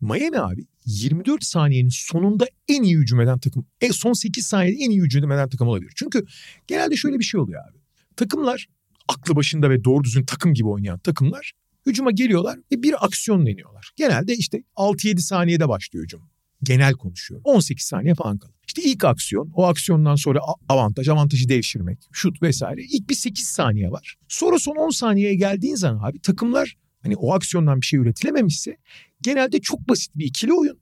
[0.02, 3.66] Miami abi 24 saniyenin sonunda en iyi hücum eden takım.
[3.82, 5.92] E, son 8 saniyede en iyi hücum eden takım olabilir.
[5.96, 6.26] Çünkü
[6.68, 7.78] genelde şöyle bir şey oluyor abi.
[8.16, 8.68] Takımlar
[9.08, 11.54] aklı başında ve doğru düzgün takım gibi oynayan takımlar
[11.86, 13.92] hücuma geliyorlar ve bir aksiyon deniyorlar.
[13.96, 16.22] Genelde işte 6-7 saniyede başlıyor hücum.
[16.64, 17.44] Genel konuşuyorum.
[17.46, 18.56] 18 saniye falan kalır.
[18.68, 20.40] İşte ilk aksiyon, o aksiyondan sonra
[20.70, 22.82] avantaj, avantajı devşirmek, şut vesaire.
[22.84, 24.16] İlk bir 8 saniye var.
[24.28, 28.78] Sonra son 10 saniyeye geldiğin zaman abi takımlar hani o aksiyondan bir şey üretilememişse
[29.22, 30.80] genelde çok basit bir ikili oyun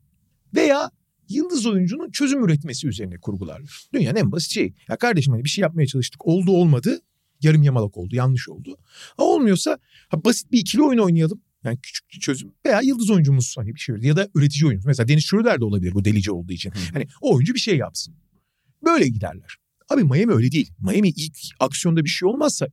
[0.56, 0.92] veya
[1.30, 3.88] yıldız oyuncunun çözüm üretmesi üzerine kurgularlar.
[3.94, 4.74] Dünyanın en basit şeyi.
[4.90, 6.28] Ya kardeşim hani bir şey yapmaya çalıştık.
[6.28, 7.00] Oldu olmadı.
[7.43, 8.15] Yarım yamalak oldu.
[8.15, 8.77] Yanlış oldu.
[9.17, 9.77] Ha olmuyorsa
[10.10, 11.41] ha basit bir ikili oyun oynayalım.
[11.63, 12.53] Yani küçük bir çözüm.
[12.65, 14.88] Veya yıldız oyuncumuz hani bir şey ya da üretici oyuncu.
[14.88, 16.73] Mesela Deniz Schroeder de olabilir bu delici olduğu için.
[16.93, 18.15] Hani o oyuncu bir şey yapsın.
[18.86, 19.56] Böyle giderler.
[19.89, 20.71] Abi Miami öyle değil.
[20.79, 22.67] Miami ilk aksiyonda bir şey olmazsa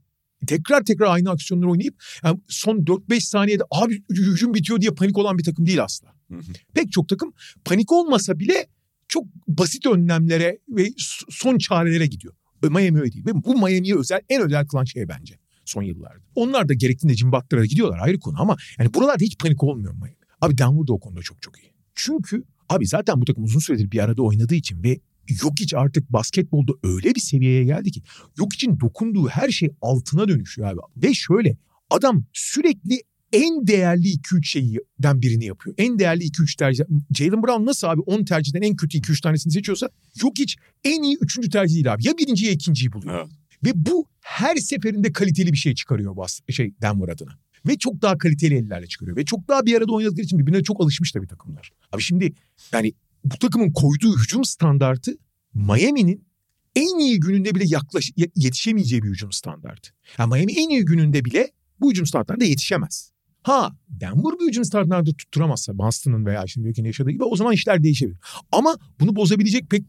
[0.46, 5.38] tekrar tekrar aynı aksiyonları oynayıp yani son 4-5 saniyede abi hücum bitiyor diye panik olan
[5.38, 6.09] bir takım değil asla.
[6.28, 6.52] Hı hı.
[6.74, 7.33] Pek çok takım
[7.64, 8.66] panik olmasa bile
[9.09, 10.88] çok basit önlemlere ve
[11.28, 12.35] son çarelere gidiyor.
[12.68, 13.27] Miami öyle değil.
[13.27, 16.20] Ve bu Miami'ye özel en özel kılan şey bence son yıllarda.
[16.35, 20.16] Onlar da gerektiğinde cimbatlara gidiyorlar ayrı konu ama yani buralarda hiç panik olmuyor Miami.
[20.40, 21.73] Abi Denver da o konuda çok çok iyi.
[21.94, 26.73] Çünkü abi zaten bu takım uzun süredir bir arada oynadığı için ve Jokic artık basketbolda
[26.83, 28.03] öyle bir seviyeye geldi ki
[28.38, 30.81] Jokic'in dokunduğu her şey altına dönüşüyor abi.
[30.96, 31.57] Ve şöyle
[31.90, 33.01] adam sürekli
[33.33, 35.75] en değerli 2-3 şeyden birini yapıyor.
[35.79, 36.85] En değerli 2-3 tercih.
[37.14, 41.51] Jalen Brown nasıl abi 10 tercihten en kötü 2-3 tanesini seçiyorsa Jokic en iyi 3.
[41.51, 42.07] tercih değil abi.
[42.07, 43.21] Ya birinciyi ya ikinciyi buluyor.
[43.21, 43.31] Evet.
[43.64, 47.31] Ve bu her seferinde kaliteli bir şey çıkarıyor bas şey Denver adına.
[47.69, 49.16] Ve çok daha kaliteli ellerle çıkarıyor.
[49.16, 51.71] Ve çok daha bir arada oynadıkları için birbirine çok alışmış tabii takımlar.
[51.93, 52.33] Abi şimdi
[52.73, 52.93] yani
[53.25, 55.16] bu takımın koyduğu hücum standartı
[55.55, 56.25] Miami'nin
[56.77, 59.90] en iyi gününde bile yaklaş ye- yetişemeyeceği bir hücum standartı.
[60.19, 63.12] Yani Miami en iyi gününde bile bu hücum standartına yetişemez.
[63.42, 67.83] Ha Denver bir hücum standartı tutturamazsa Boston'ın veya şimdi ülkenin yaşadığı gibi o zaman işler
[67.83, 68.18] değişebilir.
[68.53, 69.85] Ama bunu bozabilecek pek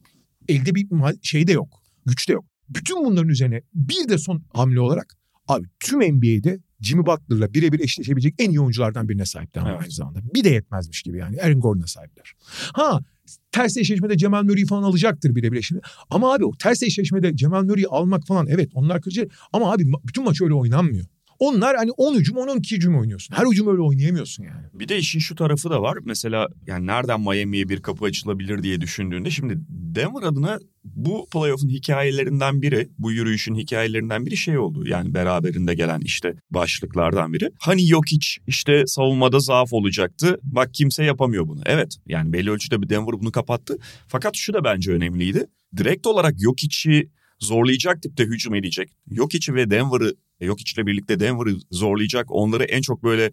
[0.47, 0.87] elde bir
[1.21, 1.83] şey de yok.
[2.05, 2.45] Güç de yok.
[2.69, 8.35] Bütün bunların üzerine bir de son hamle olarak abi tüm NBA'de Jimmy Butler'la birebir eşleşebilecek
[8.39, 9.81] en iyi oyunculardan birine sahip Denver Evet.
[9.81, 10.19] aynı zamanda.
[10.35, 11.41] Bir de yetmezmiş gibi yani.
[11.41, 12.33] Aaron Gordon'a sahipler.
[12.73, 12.99] Ha
[13.51, 15.83] ters eşleşmede Cemal Murray'i falan alacaktır birebir eşleşmede.
[16.09, 19.27] Ama abi o ters eşleşmede Cemal Murray'i almak falan evet onlar kırıcı.
[19.53, 21.05] Ama abi bütün maç öyle oynanmıyor.
[21.41, 23.35] Onlar hani 10 hücum 10-12 hücum oynuyorsun.
[23.35, 24.65] Her hücum öyle oynayamıyorsun yani.
[24.73, 25.97] Bir de işin şu tarafı da var.
[26.05, 32.61] Mesela yani nereden Miami'ye bir kapı açılabilir diye düşündüğünde şimdi Denver adına bu playoff'un hikayelerinden
[32.61, 34.87] biri, bu yürüyüşün hikayelerinden biri şey oldu.
[34.87, 37.49] Yani beraberinde gelen işte başlıklardan biri.
[37.59, 40.39] Hani Jokic işte savunmada zaaf olacaktı.
[40.43, 41.61] Bak kimse yapamıyor bunu.
[41.65, 43.77] Evet yani belli ölçüde bir Denver bunu kapattı.
[44.07, 45.45] Fakat şu da bence önemliydi.
[45.77, 47.09] Direkt olarak Jokic'i
[47.41, 48.89] zorlayacak tipte hücum edecek.
[49.11, 53.31] Jokic'i ve Denver'ı Jokic'le birlikte Denver'ı zorlayacak, onları en çok böyle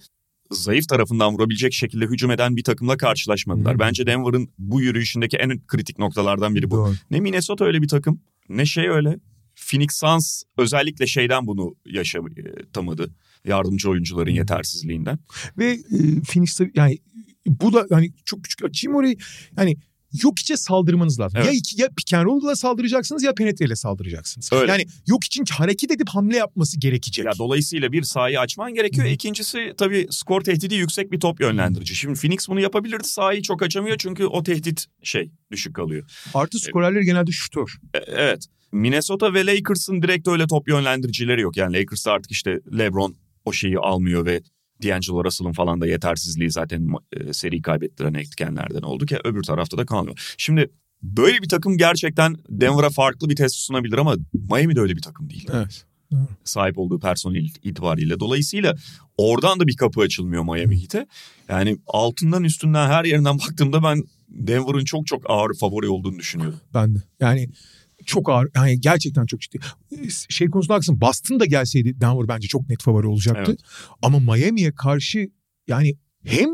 [0.50, 3.74] zayıf tarafından vurabilecek şekilde hücum eden bir takımla karşılaşmadılar.
[3.74, 3.78] Hı.
[3.78, 6.76] Bence Denver'ın bu yürüyüşündeki en kritik noktalardan biri bu.
[6.76, 6.94] Doğru.
[7.10, 9.18] Ne Minnesota öyle bir takım, ne şey öyle.
[9.70, 13.14] Phoenix Suns özellikle şeyden bunu yaşatamadı.
[13.44, 15.18] Yardımcı oyuncuların yetersizliğinden.
[15.58, 16.98] Ve e, Phoenix'te yani
[17.46, 19.16] bu da hani çok küçük açayım orayı.
[19.56, 19.76] Yani
[20.22, 21.36] yok içe saldırmanız lazım.
[21.36, 21.46] Evet.
[21.46, 24.52] Ya iki, ya pick and saldıracaksınız ya penetreyle saldıracaksınız.
[24.52, 24.72] Öyle.
[24.72, 27.26] Yani yok için hareket edip hamle yapması gerekecek.
[27.26, 29.06] Ya dolayısıyla bir sahayı açman gerekiyor.
[29.06, 29.10] Hı.
[29.10, 31.94] İkincisi tabii skor tehdidi yüksek bir top yönlendirici.
[31.94, 33.08] Şimdi Phoenix bunu yapabilirdi.
[33.08, 36.10] Sahayı çok açamıyor çünkü o tehdit şey düşük kalıyor.
[36.34, 37.78] Artı skorerleri genelde şutör.
[37.94, 38.46] E- evet.
[38.72, 41.56] Minnesota ve Lakers'ın direkt öyle top yönlendiricileri yok.
[41.56, 44.42] Yani Lakers'ta artık işte LeBron o şeyi almıyor ve
[44.82, 49.86] D'Angelo Russell'ın falan da yetersizliği zaten e, seri kaybettiren etkenlerden oldu ki öbür tarafta da
[49.86, 50.34] kalmıyor.
[50.38, 50.70] Şimdi
[51.02, 55.30] böyle bir takım gerçekten Denver'a farklı bir test sunabilir ama Miami de öyle bir takım
[55.30, 55.48] değil.
[55.52, 55.84] Evet.
[56.44, 58.20] Sahip olduğu personel itibariyle.
[58.20, 58.76] Dolayısıyla
[59.16, 61.06] oradan da bir kapı açılmıyor Miami Heat'e.
[61.48, 66.60] Yani altından üstünden her yerinden baktığımda ben Denver'ın çok çok ağır favori olduğunu düşünüyorum.
[66.74, 66.98] Ben de.
[67.20, 67.48] Yani
[68.08, 68.48] çok ağır.
[68.56, 69.58] Yani gerçekten çok ciddi.
[70.28, 71.00] Şey konusunda haklısın.
[71.00, 73.44] Boston da gelseydi Denver bence çok net favori olacaktı.
[73.50, 73.60] Evet.
[74.02, 75.30] Ama Miami'ye karşı
[75.66, 75.94] yani
[76.24, 76.48] hem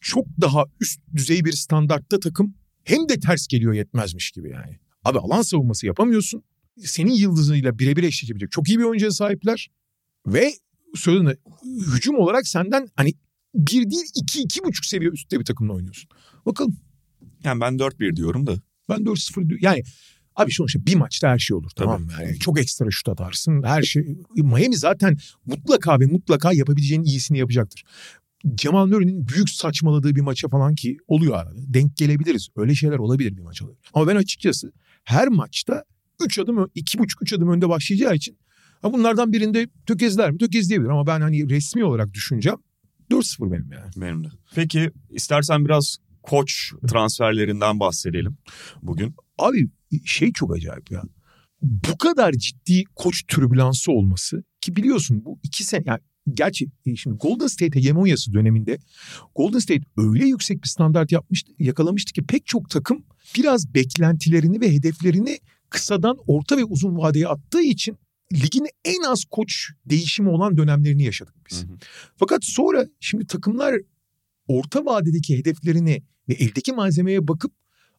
[0.00, 4.78] çok daha üst düzey bir standartta takım hem de ters geliyor yetmezmiş gibi yani.
[5.04, 6.42] Abi alan savunması yapamıyorsun.
[6.84, 9.68] Senin yıldızıyla birebir eşleşebilecek çok iyi bir oyuncuya sahipler.
[10.26, 10.52] Ve
[10.94, 11.36] söylediğinde
[11.94, 13.14] hücum olarak senden hani
[13.54, 16.10] bir değil iki, iki buçuk seviye üstte bir takımla oynuyorsun.
[16.46, 16.76] Bakalım.
[17.44, 18.54] Yani ben 4-1 diyorum da.
[18.88, 19.82] Ben 4-0 diyor- yani
[20.38, 22.12] abi sonuçta bir maçta her şey olur tamam mı?
[22.20, 24.16] Yani çok ekstra şut atarsın her şey.
[24.36, 27.84] Miami zaten mutlaka ve mutlaka yapabileceğinin iyisini yapacaktır.
[28.54, 31.54] Cemal Murray'nin büyük saçmaladığı bir maça falan ki oluyor arada.
[31.56, 32.48] Denk gelebiliriz.
[32.56, 33.88] Öyle şeyler olabilir bir maç olabilir.
[33.94, 34.72] Ama ben açıkçası
[35.04, 35.84] her maçta
[36.24, 38.38] 3 adım, 2,5-3 adım önde başlayacağı için
[38.82, 40.38] ha bunlardan birinde tökezler mi?
[40.38, 42.58] Tökezleyebilir ama ben hani resmi olarak düşüneceğim
[43.10, 43.90] 4-0 benim yani.
[43.96, 44.28] Benim de.
[44.54, 48.36] Peki istersen biraz koç transferlerinden bahsedelim
[48.82, 49.14] bugün.
[49.38, 49.68] Abi
[50.04, 51.02] şey çok acayip ya.
[51.62, 56.00] Bu kadar ciddi koç türbülansı olması ki biliyorsun bu iki sene yani
[56.34, 58.78] gerçi e, şimdi Golden State hegemonyası döneminde
[59.34, 63.04] Golden State öyle yüksek bir standart yapmıştı, yakalamıştı ki pek çok takım
[63.36, 65.38] biraz beklentilerini ve hedeflerini
[65.70, 67.98] kısadan orta ve uzun vadeye attığı için
[68.32, 71.62] ligin en az koç değişimi olan dönemlerini yaşadık biz.
[71.62, 71.78] Hı hı.
[72.16, 73.74] Fakat sonra şimdi takımlar
[74.48, 77.52] orta vadedeki hedeflerini ve eldeki malzemeye bakıp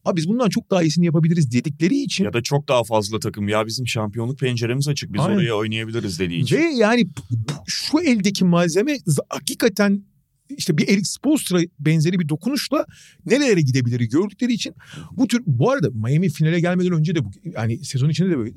[0.06, 3.48] Abi biz bundan çok daha iyisini yapabiliriz dedikleri için Ya da çok daha fazla takım
[3.48, 5.36] ya bizim şampiyonluk penceremiz açık biz Aynen.
[5.36, 6.58] oraya oynayabiliriz dediği için.
[6.58, 7.08] ve yani
[7.68, 8.98] şu eldeki malzeme
[9.30, 10.04] hakikaten
[10.58, 12.86] işte bir Eric Spoelstra benzeri bir dokunuşla
[13.26, 14.74] nerelere gidebilir gördükleri için
[15.12, 18.54] bu tür bu arada Miami finale gelmeden önce de bu yani sezon içinde de böyle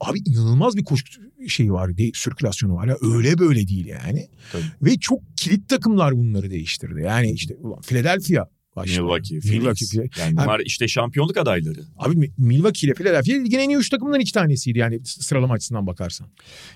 [0.00, 1.04] abi inanılmaz bir koşu
[1.48, 4.62] şeyi var değil, sirkülasyonu var ya öyle böyle değil yani Tabii.
[4.82, 8.44] ve çok kilit takımlar bunları değiştirdi yani işte ulan Philadelphia
[8.76, 9.02] başta.
[9.02, 10.18] Milwaukee, Milwaukee, Phoenix.
[10.18, 11.80] Yani bunlar işte şampiyonluk adayları.
[11.98, 15.86] Abi Mi- Milwaukee ile Philadelphia ligin en iyi üç takımından iki tanesiydi yani sıralama açısından
[15.86, 16.26] bakarsan.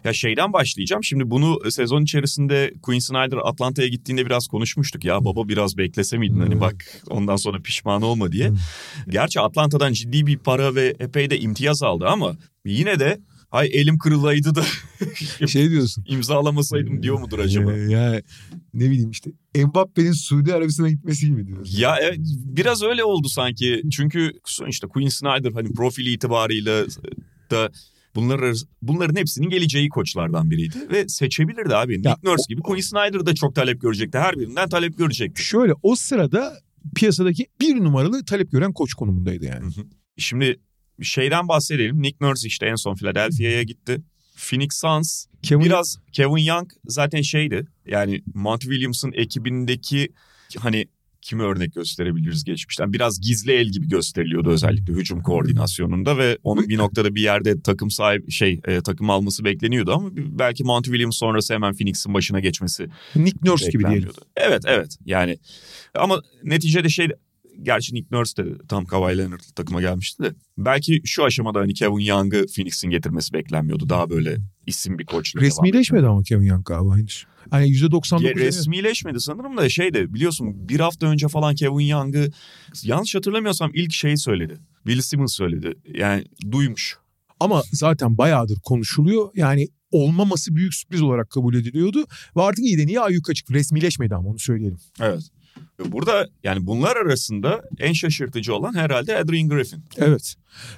[0.04, 1.04] Ya şeyden başlayacağım.
[1.04, 5.04] Şimdi bunu sezon içerisinde Quinn Snyder Atlanta'ya gittiğinde biraz konuşmuştuk.
[5.04, 6.60] Ya baba biraz beklese miydin hani Hmm.
[6.60, 8.48] bak ondan sonra pişman olma diye.
[8.48, 8.56] Hmm.
[9.08, 13.98] Gerçi Atlanta'dan ciddi bir para ve epey de imtiyaz aldı ama yine de hay elim
[13.98, 14.64] kırılaydı da
[15.46, 16.04] Şey diyorsun.
[16.08, 17.72] imzalamasaydım diyor mudur acaba?
[17.72, 18.22] Ya
[18.78, 21.78] ne bileyim işte Mbappe'nin Suudi Arabistan'a gitmesi gibi diyorsun.
[21.78, 23.82] Ya evet, biraz öyle oldu sanki.
[23.92, 24.32] Çünkü
[24.68, 26.86] işte Quinn Snyder hani profili itibarıyla
[27.50, 27.70] da
[28.14, 31.92] bunlar bunların hepsinin geleceği koçlardan biriydi ve seçebilirdi abi.
[31.92, 34.18] Ya, Nick Nurse gibi Quinn Snyder da çok talep görecekti.
[34.18, 35.42] Her birinden talep görecekti.
[35.42, 36.58] Şöyle o sırada
[36.96, 39.64] piyasadaki bir numaralı talep gören koç konumundaydı yani.
[39.64, 39.84] Hı hı.
[40.16, 40.60] Şimdi
[41.02, 42.02] şeyden bahsedelim.
[42.02, 44.02] Nick Nurse işte en son Philadelphia'ya gitti.
[44.36, 47.66] Phoenix Suns Kevin biraz Kevin Young zaten şeydi.
[47.88, 50.08] Yani Monty Williams'ın ekibindeki
[50.58, 50.88] hani
[51.20, 52.92] kimi örnek gösterebiliriz geçmişten.
[52.92, 57.90] Biraz gizli el gibi gösteriliyordu özellikle hücum koordinasyonunda ve onun bir noktada bir yerde takım
[57.90, 62.88] sahibi şey e, takım alması bekleniyordu ama belki Monty Williams sonrası hemen Phoenix'in başına geçmesi
[63.16, 64.10] Nick Nurse gibi diyelim.
[64.36, 65.38] Evet evet yani
[65.94, 67.08] ama neticede şey
[67.62, 72.04] gerçi Nick Nurse de tam Kawhi Leonard takıma gelmişti de belki şu aşamada hani Kevin
[72.04, 73.88] Young'ı Phoenix'in getirmesi beklenmiyordu.
[73.88, 77.24] Daha böyle isim bir koçla devam Resmileşmedi ama Kevin Young galiba henüz.
[77.50, 82.30] Hani %99 ya, resmileşmedi sanırım da şey de biliyorsun bir hafta önce falan Kevin Young'ı
[82.82, 84.58] yanlış hatırlamıyorsam ilk şeyi söyledi.
[84.86, 85.74] Bill Simmons söyledi.
[85.94, 86.98] Yani duymuş.
[87.40, 89.30] Ama zaten bayağıdır konuşuluyor.
[89.34, 92.04] Yani olmaması büyük sürpriz olarak kabul ediliyordu.
[92.36, 94.78] Ve artık iyi de niye ayyuka açık resmileşmedi ama onu söyleyelim.
[95.00, 95.22] Evet.
[95.86, 99.84] Burada yani bunlar arasında en şaşırtıcı olan herhalde Adrian Griffin.
[99.96, 100.34] Evet.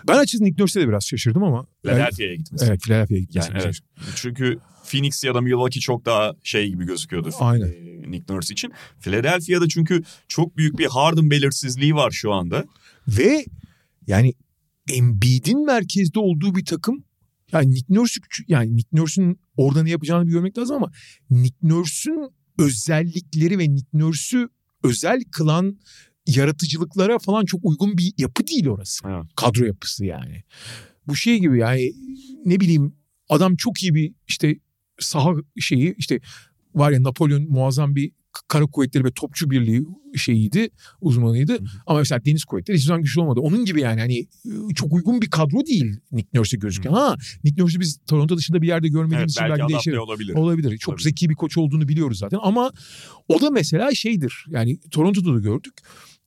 [0.08, 1.66] Ben açıkçası Nick Nurse'e de biraz şaşırdım ama.
[1.82, 2.64] Philadelphia'ya gitmesi.
[2.68, 3.52] Evet Philadelphia'ya gitmesi.
[3.52, 3.78] Yani evet.
[4.14, 7.30] Çünkü Phoenix ya da Milwaukee çok daha şey gibi gözüküyordu.
[7.40, 7.66] Aynen.
[7.66, 8.72] e, Nick Nurse için.
[9.00, 12.64] Philadelphia'da çünkü çok büyük bir Harden belirsizliği var şu anda.
[13.08, 13.44] Ve
[14.06, 14.34] yani
[14.92, 17.04] Embiid'in merkezde olduğu bir takım
[17.52, 20.92] Yani Nick Nurse yani Nick Nurse'ün orada ne yapacağını bir görmek lazım ama
[21.30, 24.48] Nick Nurse'ün özellikleri ve Nick Nurse'ü
[24.82, 25.78] özel kılan
[26.26, 29.08] yaratıcılıklara falan çok uygun bir yapı değil orası.
[29.08, 29.24] Evet.
[29.36, 30.42] Kadro yapısı yani.
[31.06, 31.92] Bu şey gibi yani
[32.44, 32.94] ne bileyim
[33.28, 34.56] adam çok iyi bir işte
[34.98, 36.20] saha şeyi işte
[36.74, 38.12] var ya Napolyon muazzam bir
[38.48, 39.82] kara kuvvetleri ve topçu birliği
[40.16, 40.70] şeyiydi,
[41.00, 41.58] uzmanıydı.
[41.86, 43.40] Ama mesela deniz kuvvetleri hiçbir zaman güçlü olmadı.
[43.40, 44.26] Onun gibi yani hani
[44.74, 46.92] çok uygun bir kadro değil Nick Nurse'e gözüken.
[46.92, 50.00] Ha Nick Nurse'ü biz Toronto dışında bir yerde görmediğimiz Evet, belki belki adapte değişir.
[50.00, 50.34] olabilir.
[50.34, 50.78] Olabilir.
[50.78, 51.02] Çok Tabii.
[51.02, 52.38] zeki bir koç olduğunu biliyoruz zaten.
[52.42, 52.72] Ama
[53.28, 54.44] o da mesela şeydir.
[54.48, 55.74] Yani Toronto'da da gördük.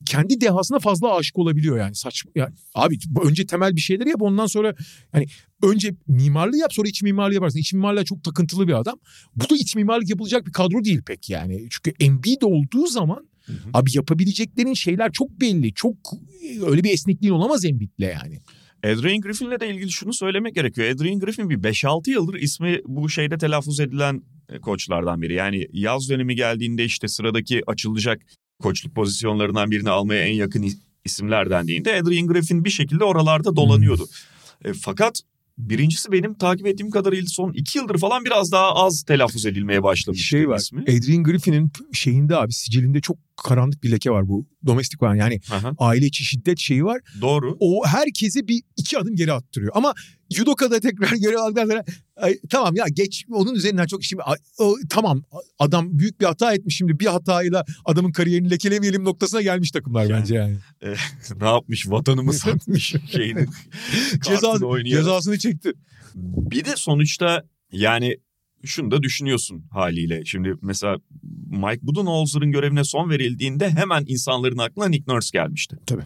[0.05, 1.95] Kendi dehasına fazla aşık olabiliyor yani.
[1.95, 2.31] Saçma.
[2.35, 4.75] Ya, abi önce temel bir şeyler yap ondan sonra
[5.13, 5.25] yani
[5.63, 7.59] önce mimarlığı yap sonra iç mimarlığı yaparsın.
[7.59, 8.99] İç mimarlığa çok takıntılı bir adam.
[9.35, 11.67] Bu da iç mimarlık yapılacak bir kadro değil pek yani.
[11.69, 13.53] Çünkü Embiid olduğu zaman hı.
[13.73, 15.73] abi yapabileceklerin şeyler çok belli.
[15.73, 15.95] Çok
[16.67, 18.39] öyle bir esnekliğin olamaz Embiid'le yani.
[18.83, 20.87] Adrian Griffin'le de ilgili şunu söylemek gerekiyor.
[20.87, 25.33] Adrian Griffin bir 5-6 yıldır ismi bu şeyde telaffuz edilen e, koçlardan biri.
[25.33, 28.21] Yani yaz dönemi geldiğinde işte sıradaki açılacak
[28.61, 34.07] koçluk pozisyonlarından birini almaya en yakın is- isimler dendiğinde Adrian Griffin bir şekilde oralarda dolanıyordu.
[34.65, 35.19] E, fakat
[35.57, 40.25] birincisi benim takip ettiğim kadarıyla son 2 yıldır falan biraz daha az telaffuz edilmeye başlamıştı
[40.27, 40.57] şey var.
[40.59, 40.81] ismi.
[40.81, 45.73] Adrian Griffin'in şeyinde abi sicilinde çok karanlık bir leke var bu domestik olan yani Aha,
[45.77, 47.01] aile içi şiddet şeyi var.
[47.21, 47.57] doğru.
[47.59, 49.71] O herkesi bir iki adım geri attırıyor.
[49.75, 49.93] Ama
[50.29, 51.83] Judoka'da tekrar görev aldıktan sonra
[52.15, 54.19] ay, tamam ya geç onun üzerinden çok işim
[54.59, 55.23] o, tamam
[55.59, 60.19] adam büyük bir hata etmiş şimdi bir hatayla adamın kariyerini lekelemeyelim noktasına gelmiş takımlar Yani.
[60.19, 60.57] bence yani.
[61.41, 63.45] ne yapmış vatanımı satmış şeyini.
[64.25, 65.03] Ceza, kartını oynayarak.
[65.05, 65.71] cezasını çekti.
[66.15, 68.17] Bir de sonuçta yani
[68.65, 70.25] şunu da düşünüyorsun haliyle.
[70.25, 70.97] Şimdi mesela
[71.49, 75.77] Mike Budenholzer'ın görevine son verildiğinde hemen insanların aklına Nick Nurse gelmişti.
[75.85, 76.03] Tabii.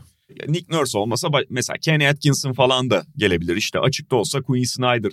[0.47, 3.55] Nick Nurse olmasa mesela Kenny Atkinson falan da gelebilir.
[3.55, 5.11] İşte açıkta olsa Quinn Snyder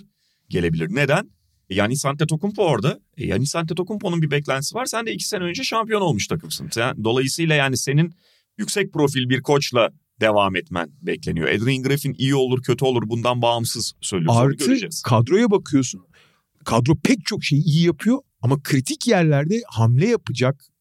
[0.49, 0.87] gelebilir.
[0.91, 1.29] Neden?
[1.69, 2.99] Yanis Antetokounmpo orada.
[3.17, 4.85] E, Yanis Antetokounmpo'nun bir beklentisi var.
[4.85, 6.69] Sen de iki sene önce şampiyon olmuş takımsın.
[6.71, 8.15] Sen, dolayısıyla yani senin
[8.57, 9.89] yüksek profil bir koçla
[10.21, 11.47] devam etmen bekleniyor.
[11.47, 14.37] Adrian Griffin iyi olur kötü olur bundan bağımsız söylüyoruz.
[14.39, 15.01] Artı göreceğiz.
[15.01, 16.01] kadroya bakıyorsun.
[16.65, 20.74] Kadro pek çok şeyi iyi yapıyor ama kritik yerlerde hamle yapacak, e,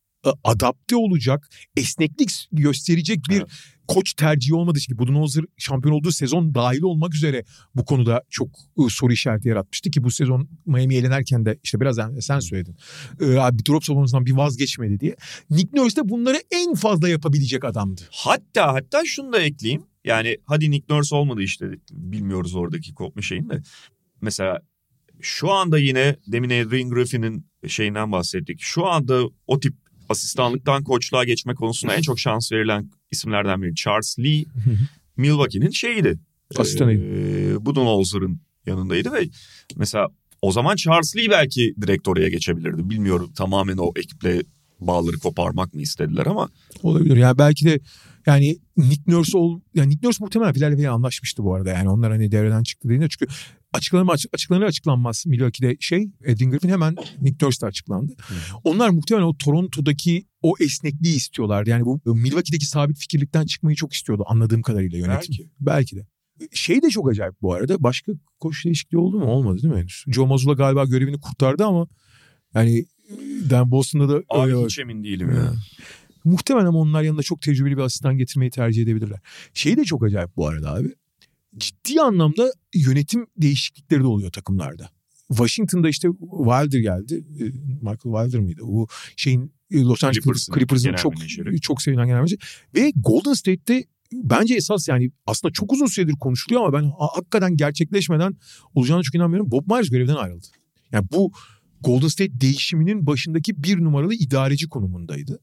[0.45, 3.49] adapte olacak, esneklik gösterecek bir Evet.
[3.89, 7.45] koç tercihi olmadığı için Budenholzer şampiyon olduğu sezon dahil olmak üzere
[7.75, 11.97] bu konuda çok e, soru işareti yaratmıştı ki bu sezon Miami eğlenerken de işte biraz
[11.97, 12.77] sen- sen söyledin.
[13.21, 15.17] E, abi drop savunmasından bir vazgeçmedi diye.
[15.51, 18.03] Nick Nurse de bunları en fazla yapabilecek adamdı.
[18.11, 19.83] Hatta hatta şunu da ekleyeyim.
[20.05, 23.63] Yani hadi Nick Nurse olmadı işte bilmiyoruz oradaki kopma şeyini de.
[24.21, 24.61] Mesela
[25.21, 28.61] şu anda yine demin Adrian Griffin'in şeyinden bahsettik.
[28.61, 29.75] Şu anda o tip
[30.09, 34.45] asistanlıktan koçluğa geçme konusunda en çok şans verilen isimlerden biri Charles Lee.
[35.17, 36.19] Milwaukee'nin şeyiydi.
[36.57, 37.05] Asistanıydı.
[37.05, 39.29] Ee, Budenholzer'ın yanındaydı ve
[39.77, 40.09] mesela
[40.43, 42.91] o zaman Charles Lee belki direkt oraya geçebilirdi.
[42.91, 44.43] Bilmiyorum tamamen o ekiple
[44.81, 46.49] bağları koparmak mı istediler ama
[46.83, 47.17] Olabilir.
[47.17, 47.81] Yani belki de
[48.27, 51.71] yani Nick Nurse ol yani Nick Nurse muhtemelen Philadelphia'ya anlaşmıştı bu arada.
[51.71, 53.33] Yani onlar hani devreden çıktı dediğinde çünkü
[53.75, 58.15] açıklanır açık, açıklanır açıklanmaz Milwaukee'de şey Edwin Griffin hemen Nick Nurse de açıklandı.
[58.65, 61.71] Onlar muhtemelen o Toronto'daki o esnekliği istiyorlardı.
[61.71, 65.35] Yani bu Milwaukee'deki sabit fikirlikten çıkmayı çok istiyordu anladığım kadarıyla yönetim.
[65.39, 65.51] Belki.
[65.61, 66.07] Belki de.
[66.53, 67.83] Şey de çok acayip bu arada.
[67.83, 69.25] Başka koç değişikliği oldu mu?
[69.25, 70.05] Olmadı değil mi henüz?
[70.07, 71.89] Joe Mazzulla galiba görevini kurtardı ama
[72.55, 72.85] yani
[73.51, 74.65] Dan Boston'da da abi öyle var.
[74.65, 75.55] hiç emin değilim ya.
[76.25, 79.21] Muhtemelen ama onlar yanında çok tecrübeli bir asistan getirmeyi tercih edebilirler.
[79.55, 80.95] Şey de çok acayip bu arada abi.
[81.57, 84.89] Ciddi anlamda yönetim değişiklikleri de oluyor takımlarda.
[85.29, 87.25] Washington'da işte Wilder geldi.
[87.41, 87.45] Ee,
[87.83, 88.61] Michael Wilder mıydı?
[88.65, 88.87] O
[89.17, 91.61] şeyin e, Los Angeles Clippers'ın çok menajeri.
[91.61, 92.41] çok sevilen genel menajeri.
[92.75, 97.57] Ve Golden State'te bence esas yani aslında çok uzun süredir konuşuluyor ama ben ha- hakikaten
[97.57, 98.37] gerçekleşmeden
[98.75, 99.51] olacağına çok inanmıyorum.
[99.51, 100.47] Bob Myers görevden ayrıldı.
[100.93, 101.33] Yani bu
[101.85, 105.41] Golden State değişiminin başındaki bir numaralı idareci konumundaydı.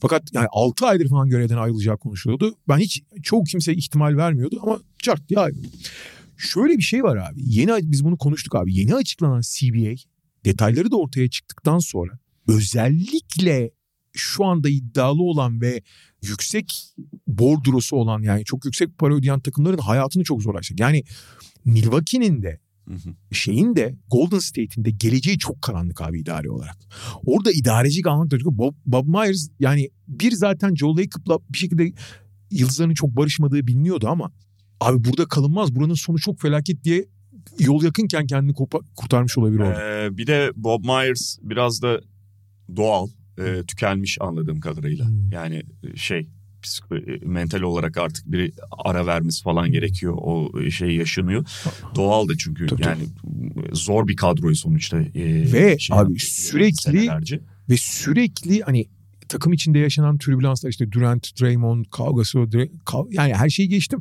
[0.00, 2.54] Fakat yani 6 aydır falan görevden ayrılacağı konuşuluyordu.
[2.68, 5.48] Ben hiç çoğu kimse ihtimal vermiyordu ama çart ya
[6.36, 7.40] şöyle bir şey var abi.
[7.44, 8.74] Yeni biz bunu konuştuk abi.
[8.74, 9.94] Yeni açıklanan CBA
[10.44, 12.18] detayları da ortaya çıktıktan sonra
[12.48, 13.70] özellikle
[14.12, 15.82] şu anda iddialı olan ve
[16.22, 16.84] yüksek
[17.26, 20.80] bordrosu olan yani çok yüksek para ödeyen takımların hayatını çok zorlaştıracak.
[20.80, 21.04] Yani
[21.64, 23.34] Milwaukee'nin de Hı hı.
[23.34, 26.76] şeyin de Golden State'in de geleceği çok karanlık abi idari olarak.
[27.26, 31.92] Orada idareci kalmak da Bob, Bob Myers yani bir zaten Joe Lacob'la bir şekilde
[32.50, 34.32] yıldızlarının çok barışmadığı biliniyordu ama
[34.80, 37.06] abi burada kalınmaz buranın sonu çok felaket diye
[37.58, 38.54] yol yakınken kendini
[38.96, 40.04] kurtarmış olabilir orada.
[40.04, 42.00] Ee, bir de Bob Myers biraz da
[42.76, 43.08] doğal,
[43.38, 45.06] e, tükenmiş anladığım kadarıyla.
[45.06, 45.32] Hmm.
[45.32, 46.28] Yani e, şey
[46.92, 48.52] e, mental olarak artık bir
[48.84, 50.14] ara vermesi falan gerekiyor.
[50.16, 51.44] O şey yaşanıyor.
[51.94, 53.02] Doğal da çünkü Tabii, yani
[53.72, 55.00] zor bir kadroyu sonuçta.
[55.00, 57.40] e, Ve şey abi sürekli- senelerce.
[57.70, 58.86] Ve sürekli hani
[59.28, 62.38] takım içinde yaşanan türbülanslar işte Durant, Draymond kavgası
[63.10, 64.00] yani her şeyi geçtim.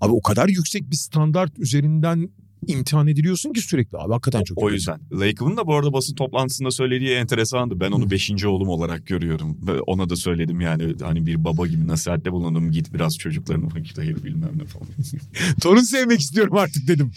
[0.00, 2.28] Abi o kadar yüksek bir standart üzerinden
[2.68, 4.72] imtihan ediliyorsun ki sürekli abi hakikaten çok O iyi.
[4.74, 5.00] yüzden.
[5.12, 7.80] Lake'ın da bu arada basın toplantısında söylediği enteresandı.
[7.80, 9.58] Ben onu beşinci oğlum olarak görüyorum.
[9.66, 12.70] Ve Ona da söyledim yani hani bir baba gibi nasihatte bulundum.
[12.72, 14.88] Git biraz çocuklarına vakit ayır bilmem ne falan.
[15.62, 17.12] Torun sevmek istiyorum artık dedim.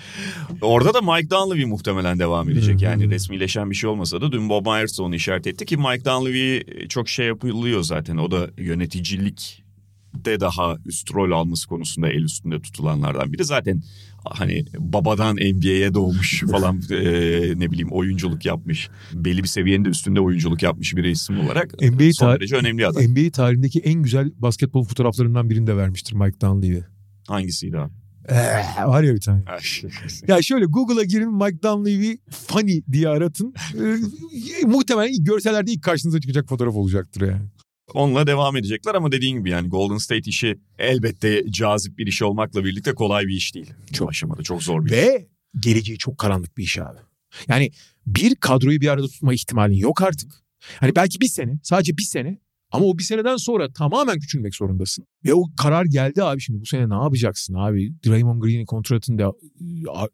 [0.60, 2.82] Orada da Mike Dunleavy muhtemelen devam edecek.
[2.82, 6.60] Yani resmileşen bir şey olmasa da dün Bob Myers onu işaret etti ki Mike Dunleavy
[6.88, 8.16] çok şey yapılıyor zaten.
[8.16, 9.64] O da yöneticilik
[10.14, 13.44] de daha üst rol alması konusunda el üstünde tutulanlardan biri.
[13.44, 13.82] Zaten
[14.24, 18.88] hani babadan NBA'ye doğmuş falan eee, ne bileyim oyunculuk yapmış.
[19.14, 23.02] Belli bir seviyenin de üstünde oyunculuk yapmış bir isim olarak NBA son derece önemli adam.
[23.02, 26.80] NBA tarihindeki en güzel basketbol fotoğraflarından birini de vermiştir Mike Dunleavy.
[27.28, 27.92] Hangisiydi abi?
[28.28, 29.42] Ee, var ya bir tane.
[30.28, 33.54] Ya şöyle Google'a girin Mike Dunleavy funny diye aratın.
[33.74, 37.42] Ee, muhtemelen görsellerde ilk karşınıza çıkacak fotoğraf olacaktır yani.
[37.94, 42.64] Onunla devam edecekler ama dediğin gibi yani Golden State işi elbette cazip bir iş olmakla
[42.64, 43.72] birlikte kolay bir iş değil.
[43.92, 44.92] Çok aşamada çok zor bir iş.
[44.92, 45.28] Ve
[45.60, 46.98] geleceği çok karanlık bir iş abi.
[47.48, 47.70] Yani
[48.06, 50.32] bir kadroyu bir arada tutma ihtimalin yok artık.
[50.80, 52.38] Hani belki bir sene, sadece bir sene
[52.72, 55.06] ama o bir seneden sonra tamamen küçülmek zorundasın.
[55.24, 57.92] Ve o karar geldi abi şimdi bu sene ne yapacaksın abi?
[58.06, 59.32] Draymond Green'in kontratını da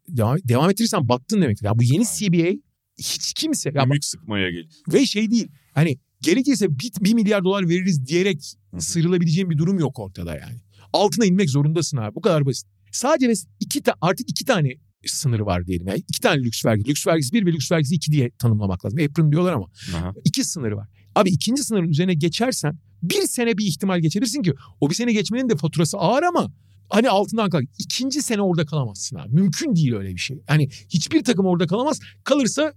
[0.09, 1.65] devam, devam ettirirsen battın demektir.
[1.65, 2.59] Ya bu yeni CBA
[2.99, 4.67] hiç kimse ya Ümit sıkmaya gel.
[4.93, 9.99] ve şey değil hani gerekirse bir, bir milyar dolar veririz diyerek sıyrılabileceğin bir durum yok
[9.99, 10.57] ortada yani.
[10.93, 12.67] Altına inmek zorundasın abi bu kadar basit.
[12.91, 14.69] Sadece iki ta- artık iki tane
[15.05, 15.87] sınırı var diyelim.
[15.87, 16.85] Yani iki tane lüks vergi.
[16.89, 18.99] Lüks vergisi bir ve lüks vergisi iki diye tanımlamak lazım.
[19.09, 19.65] Apron diyorlar ama
[19.95, 20.13] Aha.
[20.25, 20.87] iki sınırı var.
[21.15, 25.49] Abi ikinci sınırın üzerine geçersen bir sene bir ihtimal geçebilirsin ki o bir sene geçmenin
[25.49, 26.51] de faturası ağır ama
[26.89, 27.63] hani altından kalk.
[27.79, 29.33] İkinci sene orada kalamazsın abi.
[29.33, 30.41] Mümkün değil öyle bir şey.
[30.47, 31.99] Hani hiçbir takım orada kalamaz.
[32.23, 32.73] Kalırsa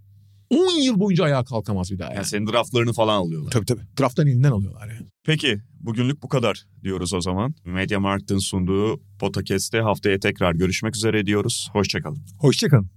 [0.50, 2.08] 10 yıl boyunca ayağa kalkamaz bir daha.
[2.08, 2.16] Yani.
[2.16, 3.50] Yani senin draftlarını falan alıyorlar.
[3.50, 3.82] Tabii tabii.
[4.00, 5.06] Drafttan elinden alıyorlar yani.
[5.24, 7.54] Peki bugünlük bu kadar diyoruz o zaman.
[7.64, 11.70] Media Markt'ın sunduğu podcast'te haftaya tekrar görüşmek üzere diyoruz.
[11.72, 12.18] Hoşçakalın.
[12.38, 12.90] Hoşçakalın.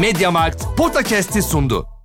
[0.00, 1.97] Mediamarkt Podcast'i sundu.